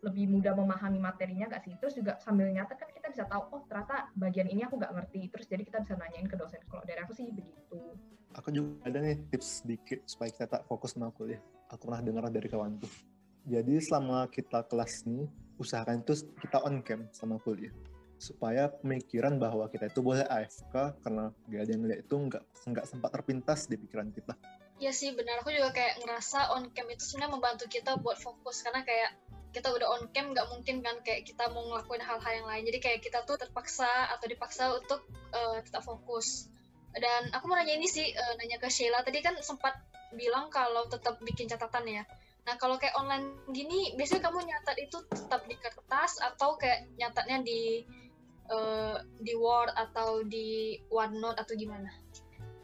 lebih 0.07 0.31
mudah 0.31 0.55
memahami 0.55 1.03
materinya 1.03 1.51
gak 1.51 1.67
sih? 1.67 1.75
Terus 1.83 1.99
juga 1.99 2.17
sambil 2.23 2.47
nyata 2.55 2.79
kan 2.79 2.89
kita 2.95 3.11
bisa 3.11 3.27
tahu, 3.27 3.43
oh 3.51 3.63
ternyata 3.67 4.09
bagian 4.15 4.47
ini 4.47 4.63
aku 4.63 4.79
nggak 4.79 4.95
ngerti. 4.95 5.27
Terus 5.35 5.47
jadi 5.51 5.63
kita 5.67 5.83
bisa 5.83 5.99
nanyain 5.99 6.31
ke 6.31 6.39
dosen. 6.39 6.63
Kalau 6.71 6.87
dari 6.87 7.03
aku 7.03 7.13
sih 7.13 7.27
begitu 7.35 7.99
aku 8.37 8.53
juga 8.53 8.85
ada 8.85 8.99
nih 9.01 9.17
tips 9.33 9.65
sedikit 9.65 9.99
supaya 10.05 10.29
kita 10.29 10.47
tak 10.47 10.63
fokus 10.69 10.93
sama 10.93 11.09
kuliah. 11.17 11.41
Aku 11.73 11.89
pernah 11.89 12.05
dengar 12.05 12.29
dari 12.29 12.47
kawanku. 12.47 12.87
Jadi 13.49 13.75
selama 13.81 14.29
kita 14.29 14.63
kelas 14.69 15.09
nih, 15.09 15.27
usahakan 15.57 16.05
itu 16.05 16.15
kita 16.39 16.61
on 16.63 16.85
cam 16.85 17.09
sama 17.11 17.41
kuliah. 17.41 17.73
Supaya 18.21 18.69
pemikiran 18.69 19.41
bahwa 19.41 19.69
kita 19.73 19.89
itu 19.89 20.01
boleh 20.05 20.25
AFK 20.29 21.01
karena 21.05 21.33
gak 21.49 21.63
ada 21.65 21.71
yang 21.73 21.83
lihat 21.85 22.01
itu 22.05 22.17
nggak 22.17 22.43
nggak 22.73 22.87
sempat 22.89 23.11
terpintas 23.13 23.69
di 23.69 23.77
pikiran 23.81 24.09
kita. 24.13 24.37
Iya 24.77 24.93
sih 24.93 25.17
benar, 25.17 25.41
aku 25.41 25.57
juga 25.57 25.73
kayak 25.73 26.05
ngerasa 26.05 26.53
on 26.53 26.69
cam 26.77 26.85
itu 26.93 27.01
sebenarnya 27.01 27.33
membantu 27.33 27.65
kita 27.65 27.97
buat 27.97 28.21
fokus 28.21 28.61
karena 28.61 28.85
kayak 28.85 29.17
kita 29.57 29.73
udah 29.73 29.89
on 29.97 30.13
cam 30.13 30.37
nggak 30.37 30.53
mungkin 30.53 30.85
kan 30.85 31.01
kayak 31.01 31.25
kita 31.25 31.49
mau 31.49 31.65
ngelakuin 31.65 32.05
hal-hal 32.05 32.33
yang 32.45 32.45
lain. 32.45 32.63
Jadi 32.69 32.79
kayak 32.85 33.01
kita 33.01 33.25
tuh 33.25 33.41
terpaksa 33.41 33.89
atau 34.13 34.29
dipaksa 34.29 34.77
untuk 34.77 35.01
uh, 35.33 35.65
tetap 35.65 35.81
fokus. 35.81 36.53
Dan 36.93 37.33
aku 37.33 37.49
mau 37.49 37.57
nanya 37.57 37.73
ini 37.73 37.89
sih 37.89 38.05
uh, 38.13 38.35
nanya 38.37 38.61
ke 38.61 38.69
Sheila. 38.69 39.01
Tadi 39.01 39.25
kan 39.25 39.33
sempat 39.41 39.81
bilang 40.13 40.53
kalau 40.53 40.85
tetap 40.93 41.17
bikin 41.25 41.49
catatan 41.49 41.89
ya. 41.89 42.05
Nah 42.45 42.61
kalau 42.61 42.77
kayak 42.77 43.01
online 43.01 43.33
gini 43.49 43.97
biasanya 43.97 44.29
kamu 44.29 44.45
nyatat 44.45 44.77
itu 44.77 45.01
tetap 45.09 45.49
di 45.49 45.57
kertas 45.57 46.21
atau 46.21 46.61
kayak 46.61 46.93
nyatatnya 47.01 47.41
di 47.41 47.81
uh, 48.53 49.01
di 49.19 49.33
Word 49.35 49.73
atau 49.73 50.21
di 50.21 50.77
OneNote 50.93 51.41
atau 51.41 51.55
gimana? 51.57 52.06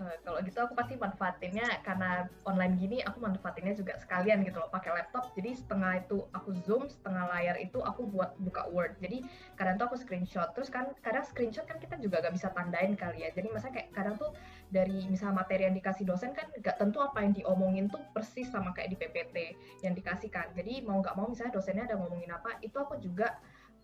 Eh, 0.02 0.18
kalau 0.26 0.42
gitu 0.42 0.58
aku 0.58 0.74
pasti 0.74 0.98
manfaatinnya 0.98 1.78
karena 1.86 2.26
online 2.42 2.74
gini 2.74 2.98
aku 3.06 3.22
manfaatinnya 3.22 3.78
juga 3.78 3.94
sekalian 4.02 4.42
gitu 4.42 4.58
loh 4.58 4.70
pakai 4.74 4.90
laptop. 4.98 5.30
Jadi 5.38 5.54
setengah 5.54 6.02
itu 6.02 6.26
aku 6.34 6.50
zoom 6.66 6.90
setengah 6.90 7.30
layar 7.30 7.56
itu 7.62 7.78
aku 7.78 8.10
buat 8.10 8.34
buka 8.42 8.66
word. 8.74 8.98
Jadi 8.98 9.22
kadang 9.54 9.78
tuh 9.78 9.86
aku 9.94 9.96
screenshot. 10.02 10.50
Terus 10.58 10.74
kan 10.74 10.90
kadang 11.06 11.22
screenshot 11.22 11.62
kan 11.70 11.78
kita 11.78 12.02
juga 12.02 12.18
gak 12.18 12.34
bisa 12.34 12.50
tandain 12.50 12.98
kali 12.98 13.22
ya. 13.22 13.30
Jadi 13.30 13.46
masa 13.54 13.70
kayak 13.70 13.94
kadang 13.94 14.18
tuh 14.18 14.34
dari 14.74 15.06
misalnya 15.06 15.46
materi 15.46 15.70
yang 15.70 15.76
dikasih 15.78 16.02
dosen 16.02 16.34
kan 16.34 16.50
gak 16.58 16.82
tentu 16.82 16.98
apa 16.98 17.22
yang 17.22 17.32
diomongin 17.36 17.86
tuh 17.86 18.02
persis 18.10 18.50
sama 18.50 18.74
kayak 18.74 18.90
di 18.90 18.96
PPT 18.98 19.36
yang 19.84 19.92
dikasihkan 19.92 20.48
jadi 20.56 20.80
mau 20.80 21.04
nggak 21.04 21.12
mau 21.12 21.28
misalnya 21.28 21.52
dosennya 21.52 21.84
ada 21.84 22.00
ngomongin 22.00 22.32
apa 22.32 22.56
itu 22.64 22.72
aku 22.80 22.96
juga 22.96 23.36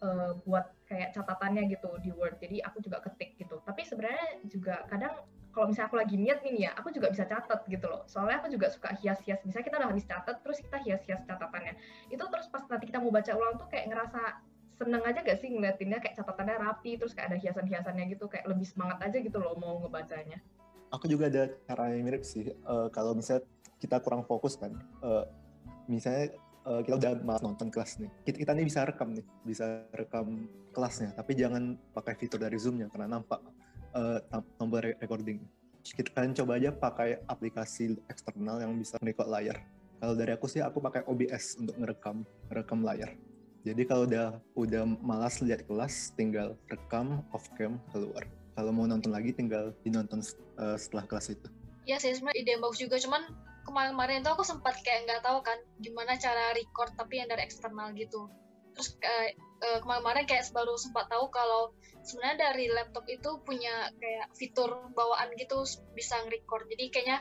uh, 0.02 0.32
buat 0.46 0.64
kayak 0.88 1.14
catatannya 1.14 1.68
gitu 1.70 1.90
di 2.02 2.10
Word. 2.14 2.38
Jadi 2.40 2.62
aku 2.62 2.80
juga 2.82 3.02
ketik 3.02 3.36
gitu. 3.36 3.60
Tapi 3.62 3.82
sebenarnya 3.84 4.42
juga 4.46 4.86
kadang 4.88 5.14
kalau 5.52 5.66
misalnya 5.72 5.88
aku 5.90 5.98
lagi 5.98 6.16
niat 6.20 6.40
nih 6.44 6.68
ya, 6.68 6.70
aku 6.76 6.92
juga 6.94 7.10
bisa 7.10 7.24
catat 7.24 7.64
gitu 7.66 7.86
loh. 7.88 8.04
Soalnya 8.06 8.44
aku 8.44 8.48
juga 8.52 8.68
suka 8.70 8.94
hias-hias. 8.94 9.40
Misalnya 9.42 9.66
kita 9.66 9.76
udah 9.80 9.88
habis 9.90 10.06
catat, 10.06 10.36
terus 10.44 10.58
kita 10.60 10.76
hias-hias 10.84 11.20
catatannya. 11.24 11.74
Itu 12.12 12.24
terus 12.28 12.46
pas 12.52 12.62
nanti 12.68 12.84
kita 12.88 13.00
mau 13.00 13.10
baca 13.10 13.32
ulang 13.34 13.56
tuh 13.58 13.68
kayak 13.72 13.90
ngerasa 13.90 14.20
seneng 14.78 15.02
aja 15.02 15.18
gak 15.26 15.38
sih 15.42 15.50
ngeliatinnya 15.50 15.98
kayak 15.98 16.14
catatannya 16.14 16.56
rapi, 16.62 17.00
terus 17.00 17.12
kayak 17.16 17.34
ada 17.34 17.38
hiasan-hiasannya 17.42 18.04
gitu, 18.14 18.30
kayak 18.30 18.46
lebih 18.46 18.66
semangat 18.68 18.98
aja 19.02 19.18
gitu 19.18 19.38
loh 19.42 19.58
mau 19.58 19.82
ngebacanya. 19.82 20.38
Aku 20.94 21.10
juga 21.10 21.26
ada 21.26 21.50
cara 21.66 21.90
yang 21.92 22.06
mirip 22.06 22.22
sih. 22.22 22.54
Uh, 22.62 22.86
kalau 22.94 23.12
misalnya 23.12 23.42
kita 23.82 23.98
kurang 23.98 24.22
fokus 24.22 24.54
kan, 24.54 24.78
uh, 25.02 25.26
misalnya 25.90 26.30
uh, 26.62 26.80
kita 26.86 26.94
udah 26.94 27.12
malas 27.26 27.42
nonton 27.42 27.68
kelas 27.74 27.98
nih. 27.98 28.10
Kita, 28.22 28.36
kita 28.46 28.52
nih 28.54 28.66
bisa 28.70 28.80
rekam 28.86 29.08
nih, 29.12 29.26
bisa 29.42 29.66
rekam 29.90 30.46
kelasnya, 30.70 31.10
tapi 31.18 31.34
jangan 31.34 31.74
pakai 31.96 32.14
fitur 32.14 32.38
dari 32.38 32.54
Zoom-nya 32.54 32.86
karena 32.86 33.18
nampak 33.18 33.42
uh, 33.98 34.42
tombol 34.62 34.78
recording. 35.02 35.42
Kita 35.82 36.14
kalian 36.14 36.36
coba 36.38 36.60
aja 36.60 36.70
pakai 36.70 37.18
aplikasi 37.26 37.98
eksternal 38.06 38.62
yang 38.62 38.78
bisa 38.78 38.94
record 39.02 39.26
layar. 39.26 39.58
Kalau 39.98 40.14
dari 40.14 40.30
aku 40.30 40.46
sih 40.46 40.62
aku 40.62 40.78
pakai 40.78 41.02
OBS 41.10 41.58
untuk 41.58 41.74
ngerekam 41.74 42.22
ngerekam 42.52 42.80
layar. 42.86 43.10
Jadi 43.66 43.82
kalau 43.82 44.06
udah 44.06 44.38
udah 44.54 44.82
malas 45.02 45.42
lihat 45.42 45.66
kelas, 45.66 46.14
tinggal 46.14 46.54
rekam 46.70 47.26
off 47.34 47.50
cam 47.58 47.82
keluar. 47.90 48.22
Kalau 48.54 48.70
mau 48.70 48.86
nonton 48.86 49.10
lagi, 49.10 49.34
tinggal 49.34 49.74
dinonton 49.82 50.22
uh, 50.62 50.78
setelah 50.78 51.06
kelas 51.10 51.34
itu. 51.34 51.48
Ya 51.88 51.98
sih 51.98 52.14
sebenarnya 52.14 52.38
ide 52.42 52.50
yang 52.54 52.62
bagus 52.62 52.78
juga, 52.78 52.96
cuman 53.00 53.22
kemarin-kemarin 53.68 54.24
itu 54.24 54.30
aku 54.32 54.44
sempat 54.48 54.80
kayak 54.80 55.04
nggak 55.04 55.20
tahu 55.20 55.44
kan 55.44 55.60
gimana 55.84 56.16
cara 56.16 56.56
record 56.56 56.88
tapi 56.96 57.20
yang 57.20 57.28
dari 57.28 57.44
eksternal 57.44 57.92
gitu 57.92 58.32
terus 58.72 58.96
kayak 58.96 59.36
uh, 59.62 59.78
kemarin-kemarin 59.82 60.24
kayak 60.26 60.44
baru 60.54 60.74
sempat 60.78 61.10
tahu 61.10 61.30
kalau 61.30 61.74
sebenarnya 62.06 62.50
dari 62.50 62.66
laptop 62.70 63.04
itu 63.10 63.30
punya 63.42 63.90
kayak 63.98 64.32
fitur 64.34 64.90
bawaan 64.94 65.34
gitu 65.36 65.62
bisa 65.92 66.18
nge-record. 66.24 66.70
Jadi 66.70 66.84
kayaknya 66.90 67.18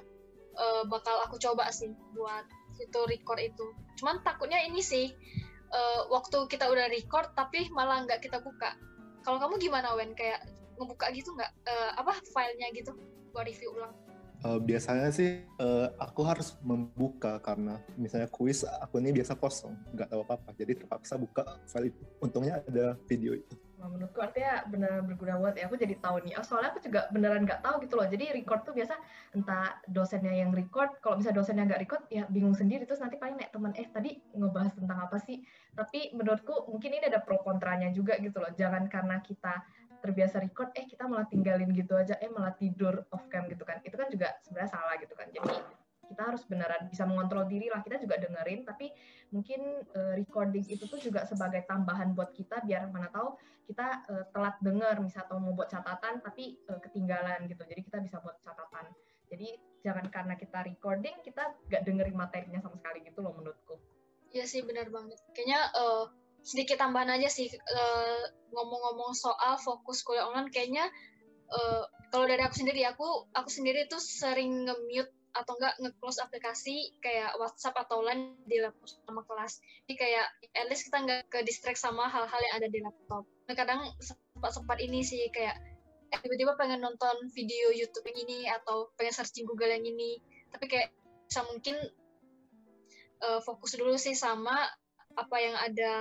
uh, 0.56 0.84
bakal 0.88 1.22
aku 1.26 1.42
coba 1.42 1.70
sih 1.74 1.92
buat 2.14 2.46
fitur 2.78 3.10
record 3.10 3.42
itu. 3.42 3.66
Cuman 4.00 4.22
takutnya 4.22 4.62
ini 4.64 4.80
sih 4.80 5.10
uh, 5.74 6.02
waktu 6.14 6.46
kita 6.48 6.70
udah 6.70 6.88
record 6.88 7.34
tapi 7.34 7.68
malah 7.74 8.06
nggak 8.06 8.24
kita 8.24 8.40
buka. 8.40 8.78
Kalau 9.26 9.42
kamu 9.42 9.60
gimana 9.60 9.92
Wen? 9.98 10.16
Kayak 10.16 10.48
ngebuka 10.80 11.12
gitu 11.12 11.36
nggak? 11.36 11.52
Uh, 11.68 11.92
apa 12.00 12.16
filenya 12.24 12.72
gitu? 12.72 12.96
Buat 13.36 13.50
review 13.50 13.76
ulang 13.76 14.07
Uh, 14.46 14.62
biasanya 14.62 15.10
sih 15.10 15.42
uh, 15.58 15.90
aku 15.98 16.22
harus 16.22 16.54
membuka 16.62 17.42
karena 17.42 17.82
misalnya 17.98 18.30
kuis 18.30 18.62
aku 18.62 19.02
ini 19.02 19.10
biasa 19.10 19.34
kosong, 19.34 19.74
nggak 19.98 20.14
tahu 20.14 20.22
apa-apa, 20.22 20.54
jadi 20.54 20.78
terpaksa 20.78 21.18
buka 21.18 21.58
file 21.66 21.90
itu. 21.90 22.04
Untungnya 22.22 22.62
ada 22.62 22.94
video 23.10 23.34
itu. 23.34 23.58
Menurutku 23.78 24.20
artinya 24.20 24.66
beneran 24.68 25.06
berguna 25.06 25.38
banget 25.38 25.64
ya. 25.64 25.64
Aku 25.70 25.78
jadi 25.78 25.96
tahu 26.02 26.20
nih. 26.26 26.34
Oh, 26.36 26.44
soalnya 26.44 26.74
aku 26.74 26.82
juga 26.82 27.08
beneran 27.14 27.46
nggak 27.46 27.62
tahu 27.62 27.82
gitu 27.86 27.94
loh. 27.96 28.10
Jadi 28.10 28.34
record 28.34 28.66
tuh 28.66 28.74
biasa 28.74 28.94
entah 29.38 29.80
dosennya 29.88 30.34
yang 30.34 30.50
record. 30.52 30.98
Kalau 31.00 31.22
misalnya 31.22 31.38
dosennya 31.40 31.64
nggak 31.70 31.82
record, 31.86 32.04
ya 32.10 32.26
bingung 32.28 32.58
sendiri. 32.58 32.84
Terus 32.90 33.00
nanti 33.00 33.22
paling 33.22 33.38
naik 33.38 33.54
teman, 33.54 33.72
eh 33.78 33.88
tadi 33.88 34.18
ngebahas 34.34 34.74
tentang 34.76 34.98
apa 35.08 35.18
sih? 35.22 35.46
Tapi 35.78 36.12
menurutku 36.18 36.68
mungkin 36.68 36.90
ini 37.00 37.06
ada 37.06 37.22
pro 37.22 37.38
kontranya 37.46 37.94
juga 37.94 38.18
gitu 38.18 38.42
loh. 38.42 38.50
Jangan 38.52 38.90
karena 38.90 39.22
kita 39.22 39.62
terbiasa 40.00 40.42
record 40.42 40.72
eh 40.78 40.86
kita 40.86 41.06
malah 41.06 41.28
tinggalin 41.28 41.70
gitu 41.74 41.98
aja 41.98 42.16
eh 42.22 42.30
malah 42.32 42.54
tidur 42.56 43.06
off 43.14 43.26
cam 43.30 43.46
gitu 43.50 43.64
kan. 43.64 43.82
Itu 43.82 43.96
kan 43.96 44.08
juga 44.14 44.38
sebenarnya 44.46 44.72
salah 44.72 44.96
gitu 45.02 45.14
kan. 45.18 45.28
Jadi 45.34 45.50
kita 46.08 46.24
harus 46.24 46.44
beneran 46.48 46.88
bisa 46.88 47.04
mengontrol 47.04 47.44
diri 47.46 47.68
lah. 47.68 47.84
Kita 47.84 48.00
juga 48.00 48.16
dengerin 48.18 48.64
tapi 48.64 48.90
mungkin 49.36 49.84
uh, 49.92 50.16
recording 50.16 50.64
itu 50.72 50.88
tuh 50.88 51.00
juga 51.04 51.28
sebagai 51.28 51.68
tambahan 51.68 52.16
buat 52.16 52.32
kita 52.32 52.64
biar 52.64 52.88
mana 52.90 53.12
tahu 53.12 53.36
kita 53.68 54.08
uh, 54.08 54.26
telat 54.32 54.56
denger 54.64 54.96
misal 55.04 55.28
atau 55.28 55.38
mau 55.44 55.52
buat 55.52 55.68
catatan 55.68 56.24
tapi 56.24 56.56
uh, 56.72 56.80
ketinggalan 56.80 57.46
gitu. 57.52 57.64
Jadi 57.68 57.82
kita 57.84 58.00
bisa 58.00 58.24
buat 58.24 58.40
catatan. 58.40 58.88
Jadi 59.28 59.60
jangan 59.84 60.08
karena 60.08 60.40
kita 60.40 60.64
recording 60.64 61.20
kita 61.20 61.52
gak 61.68 61.84
dengerin 61.84 62.16
materinya 62.16 62.64
sama 62.64 62.80
sekali 62.80 63.04
gitu 63.04 63.20
loh 63.20 63.36
menurutku. 63.36 63.76
Iya 64.32 64.48
sih 64.48 64.64
benar 64.64 64.88
banget. 64.88 65.20
Kayaknya 65.36 65.62
uh, 65.76 66.08
sedikit 66.48 66.80
tambahan 66.80 67.20
aja 67.20 67.28
sih 67.28 67.52
ngomong 67.52 68.56
ngomong-ngomong 68.56 69.12
soal 69.12 69.60
fokus 69.60 70.00
kuliah 70.08 70.32
online 70.32 70.48
kayaknya 70.48 70.88
uh, 71.52 71.84
kalau 72.08 72.24
dari 72.24 72.40
aku 72.40 72.56
sendiri 72.56 72.88
aku 72.88 73.28
aku 73.36 73.52
sendiri 73.52 73.84
tuh 73.92 74.00
sering 74.00 74.64
nge-mute 74.64 75.12
atau 75.36 75.54
enggak 75.60 75.76
nge-close 75.78 76.24
aplikasi 76.24 76.98
kayak 77.04 77.36
WhatsApp 77.38 77.78
atau 77.78 78.02
lain 78.02 78.34
di 78.50 78.58
laptop 78.58 78.90
sama 78.90 79.22
kelas. 79.22 79.62
Jadi 79.86 79.94
kayak 79.94 80.26
at 80.58 80.66
least 80.66 80.90
kita 80.90 80.98
nggak 80.98 81.22
ke 81.30 81.40
distract 81.46 81.78
sama 81.78 82.10
hal-hal 82.10 82.42
yang 82.42 82.56
ada 82.58 82.68
di 82.72 82.80
laptop. 82.82 83.24
Nah, 83.46 83.54
kadang 83.54 83.86
sempat-sempat 84.02 84.82
ini 84.82 85.06
sih 85.06 85.30
kayak 85.30 85.62
eh, 86.10 86.20
tiba-tiba 86.26 86.58
pengen 86.58 86.82
nonton 86.82 87.30
video 87.30 87.70
YouTube 87.70 88.10
yang 88.10 88.18
ini 88.26 88.50
atau 88.50 88.90
pengen 88.98 89.14
searching 89.14 89.46
Google 89.46 89.70
yang 89.70 89.86
ini. 89.86 90.18
Tapi 90.50 90.66
kayak 90.66 90.90
bisa 91.30 91.46
mungkin 91.46 91.76
uh, 93.22 93.40
fokus 93.46 93.78
dulu 93.78 93.94
sih 94.00 94.18
sama 94.18 94.58
apa 95.18 95.36
yang 95.42 95.56
ada 95.58 95.94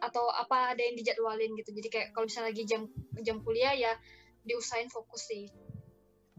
atau 0.00 0.32
apa 0.32 0.72
ada 0.72 0.80
yang 0.80 0.96
dijadwalin 0.96 1.52
gitu. 1.60 1.76
Jadi 1.76 1.88
kayak 1.92 2.08
kalau 2.16 2.24
misalnya 2.24 2.56
lagi 2.56 2.64
jam 2.64 2.88
jam 3.20 3.36
kuliah 3.44 3.76
ya 3.76 3.92
diusahain 4.48 4.88
fokus 4.88 5.28
sih. 5.28 5.46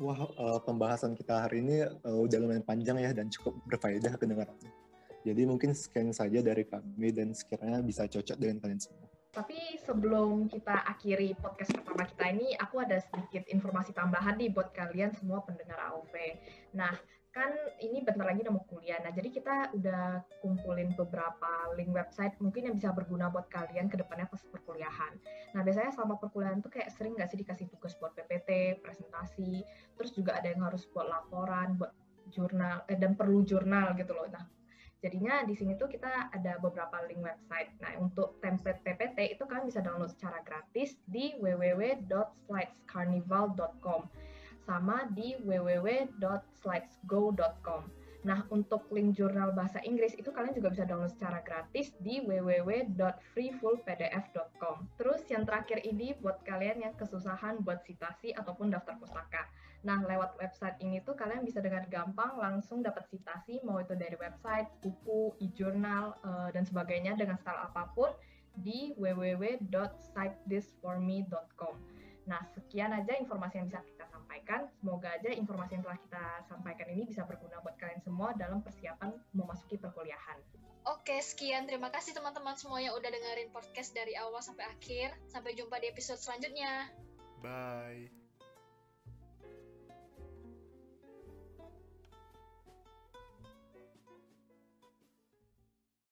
Wah 0.02 0.18
uh, 0.18 0.60
pembahasan 0.66 1.14
kita 1.14 1.46
hari 1.46 1.62
ini 1.62 1.86
uh, 1.86 2.20
udah 2.26 2.38
lumayan 2.42 2.66
panjang 2.66 2.98
ya 2.98 3.14
dan 3.14 3.30
cukup 3.30 3.54
berfaedah 3.70 4.18
kedengarannya. 4.18 4.74
Jadi 5.22 5.42
mungkin 5.46 5.78
sekian 5.78 6.10
saja 6.10 6.42
dari 6.42 6.66
kami 6.66 7.14
dan 7.14 7.38
sekiranya 7.38 7.86
bisa 7.86 8.10
cocok 8.10 8.38
dengan 8.42 8.58
kalian 8.58 8.82
semua. 8.82 9.06
Tapi 9.32 9.80
sebelum 9.86 10.52
kita 10.52 10.84
akhiri 10.92 11.38
podcast 11.40 11.72
pertama 11.72 12.04
kita 12.04 12.26
ini, 12.36 12.52
aku 12.60 12.84
ada 12.84 13.00
sedikit 13.00 13.48
informasi 13.48 13.96
tambahan 13.96 14.36
nih 14.36 14.52
buat 14.52 14.76
kalian 14.76 15.16
semua 15.16 15.40
pendengar 15.48 15.80
AOV. 15.88 16.12
Nah, 16.76 16.92
kan 17.32 17.48
ini 17.80 18.04
bentar 18.04 18.28
lagi 18.28 18.44
udah 18.44 18.52
mau 18.52 18.68
kuliah. 18.68 19.00
Nah, 19.00 19.16
jadi 19.16 19.32
kita 19.32 19.72
udah 19.72 20.20
kumpulin 20.44 20.92
beberapa 21.00 21.72
link 21.80 21.96
website 21.96 22.36
mungkin 22.44 22.68
yang 22.68 22.76
bisa 22.76 22.92
berguna 22.92 23.32
buat 23.32 23.48
kalian 23.48 23.88
ke 23.88 23.96
depannya 23.96 24.28
pas 24.28 24.44
perkuliahan. 24.52 25.16
Nah, 25.56 25.64
biasanya 25.64 25.96
selama 25.96 26.20
perkuliahan 26.20 26.60
tuh 26.60 26.76
kayak 26.76 26.92
sering 26.92 27.16
nggak 27.16 27.32
sih 27.32 27.40
dikasih 27.40 27.72
tugas 27.72 27.96
buat 28.04 28.12
PPT, 28.20 28.84
presentasi, 28.84 29.64
terus 29.96 30.12
juga 30.12 30.44
ada 30.44 30.52
yang 30.52 30.60
harus 30.60 30.84
buat 30.92 31.08
laporan, 31.08 31.80
buat 31.80 31.96
jurnal, 32.36 32.84
eh, 32.92 33.00
dan 33.00 33.16
perlu 33.16 33.48
jurnal 33.48 33.96
gitu 33.96 34.12
loh. 34.12 34.28
Nah, 34.28 34.44
jadinya 35.00 35.48
di 35.48 35.56
sini 35.56 35.80
tuh 35.80 35.88
kita 35.88 36.36
ada 36.36 36.60
beberapa 36.60 37.00
link 37.08 37.24
website. 37.24 37.72
Nah, 37.80 37.96
untuk 38.04 38.44
template 38.44 38.84
PPT 38.84 39.40
itu 39.40 39.48
kalian 39.48 39.72
bisa 39.72 39.80
download 39.80 40.12
secara 40.12 40.44
gratis 40.44 41.00
di 41.08 41.32
www.slidescarnival.com 41.40 44.31
sama 44.66 45.06
di 45.14 45.36
www.slidesgo.com. 45.42 48.02
Nah, 48.22 48.46
untuk 48.54 48.86
link 48.94 49.18
jurnal 49.18 49.50
bahasa 49.58 49.82
Inggris 49.82 50.14
itu 50.14 50.30
kalian 50.30 50.54
juga 50.54 50.70
bisa 50.70 50.86
download 50.86 51.10
secara 51.10 51.42
gratis 51.42 51.90
di 52.06 52.22
www.freefullpdf.com. 52.22 54.78
Terus 55.02 55.26
yang 55.34 55.42
terakhir 55.42 55.82
ini 55.82 56.14
buat 56.22 56.46
kalian 56.46 56.86
yang 56.86 56.94
kesusahan 56.94 57.66
buat 57.66 57.82
citasi 57.82 58.38
ataupun 58.38 58.70
daftar 58.70 59.02
pustaka. 59.02 59.50
Nah, 59.82 60.06
lewat 60.06 60.38
website 60.38 60.78
ini 60.86 61.02
tuh 61.02 61.18
kalian 61.18 61.42
bisa 61.42 61.66
dengan 61.66 61.82
gampang 61.90 62.38
langsung 62.38 62.86
dapat 62.86 63.10
citasi 63.10 63.66
mau 63.66 63.82
itu 63.82 63.98
dari 63.98 64.14
website, 64.14 64.70
buku, 64.86 65.34
e-journal, 65.42 66.14
uh, 66.22 66.54
dan 66.54 66.62
sebagainya 66.62 67.18
dengan 67.18 67.42
style 67.42 67.58
apa 67.58 67.90
pun 67.98 68.14
di 68.54 68.94
www.citethistforme.com. 69.02 71.91
Nah, 72.32 72.48
sekian 72.56 72.96
aja 72.96 73.12
informasi 73.20 73.60
yang 73.60 73.68
bisa 73.68 73.84
kita 73.84 74.08
sampaikan. 74.08 74.64
Semoga 74.80 75.12
aja 75.20 75.36
informasi 75.36 75.76
yang 75.76 75.84
telah 75.84 76.00
kita 76.00 76.24
sampaikan 76.48 76.88
ini 76.88 77.04
bisa 77.04 77.28
berguna 77.28 77.60
buat 77.60 77.76
kalian 77.76 78.00
semua 78.00 78.32
dalam 78.40 78.64
persiapan 78.64 79.12
memasuki 79.36 79.76
perkuliahan. 79.76 80.40
Oke, 80.88 81.20
sekian. 81.20 81.68
Terima 81.68 81.92
kasih 81.92 82.16
teman-teman 82.16 82.56
semua 82.56 82.80
yang 82.80 82.96
udah 82.96 83.12
dengerin 83.12 83.52
podcast 83.52 83.92
dari 83.92 84.16
awal 84.16 84.40
sampai 84.40 84.64
akhir. 84.64 85.12
Sampai 85.28 85.60
jumpa 85.60 85.76
di 85.84 85.92
episode 85.92 86.24
selanjutnya. 86.24 86.88
Bye. 87.44 88.21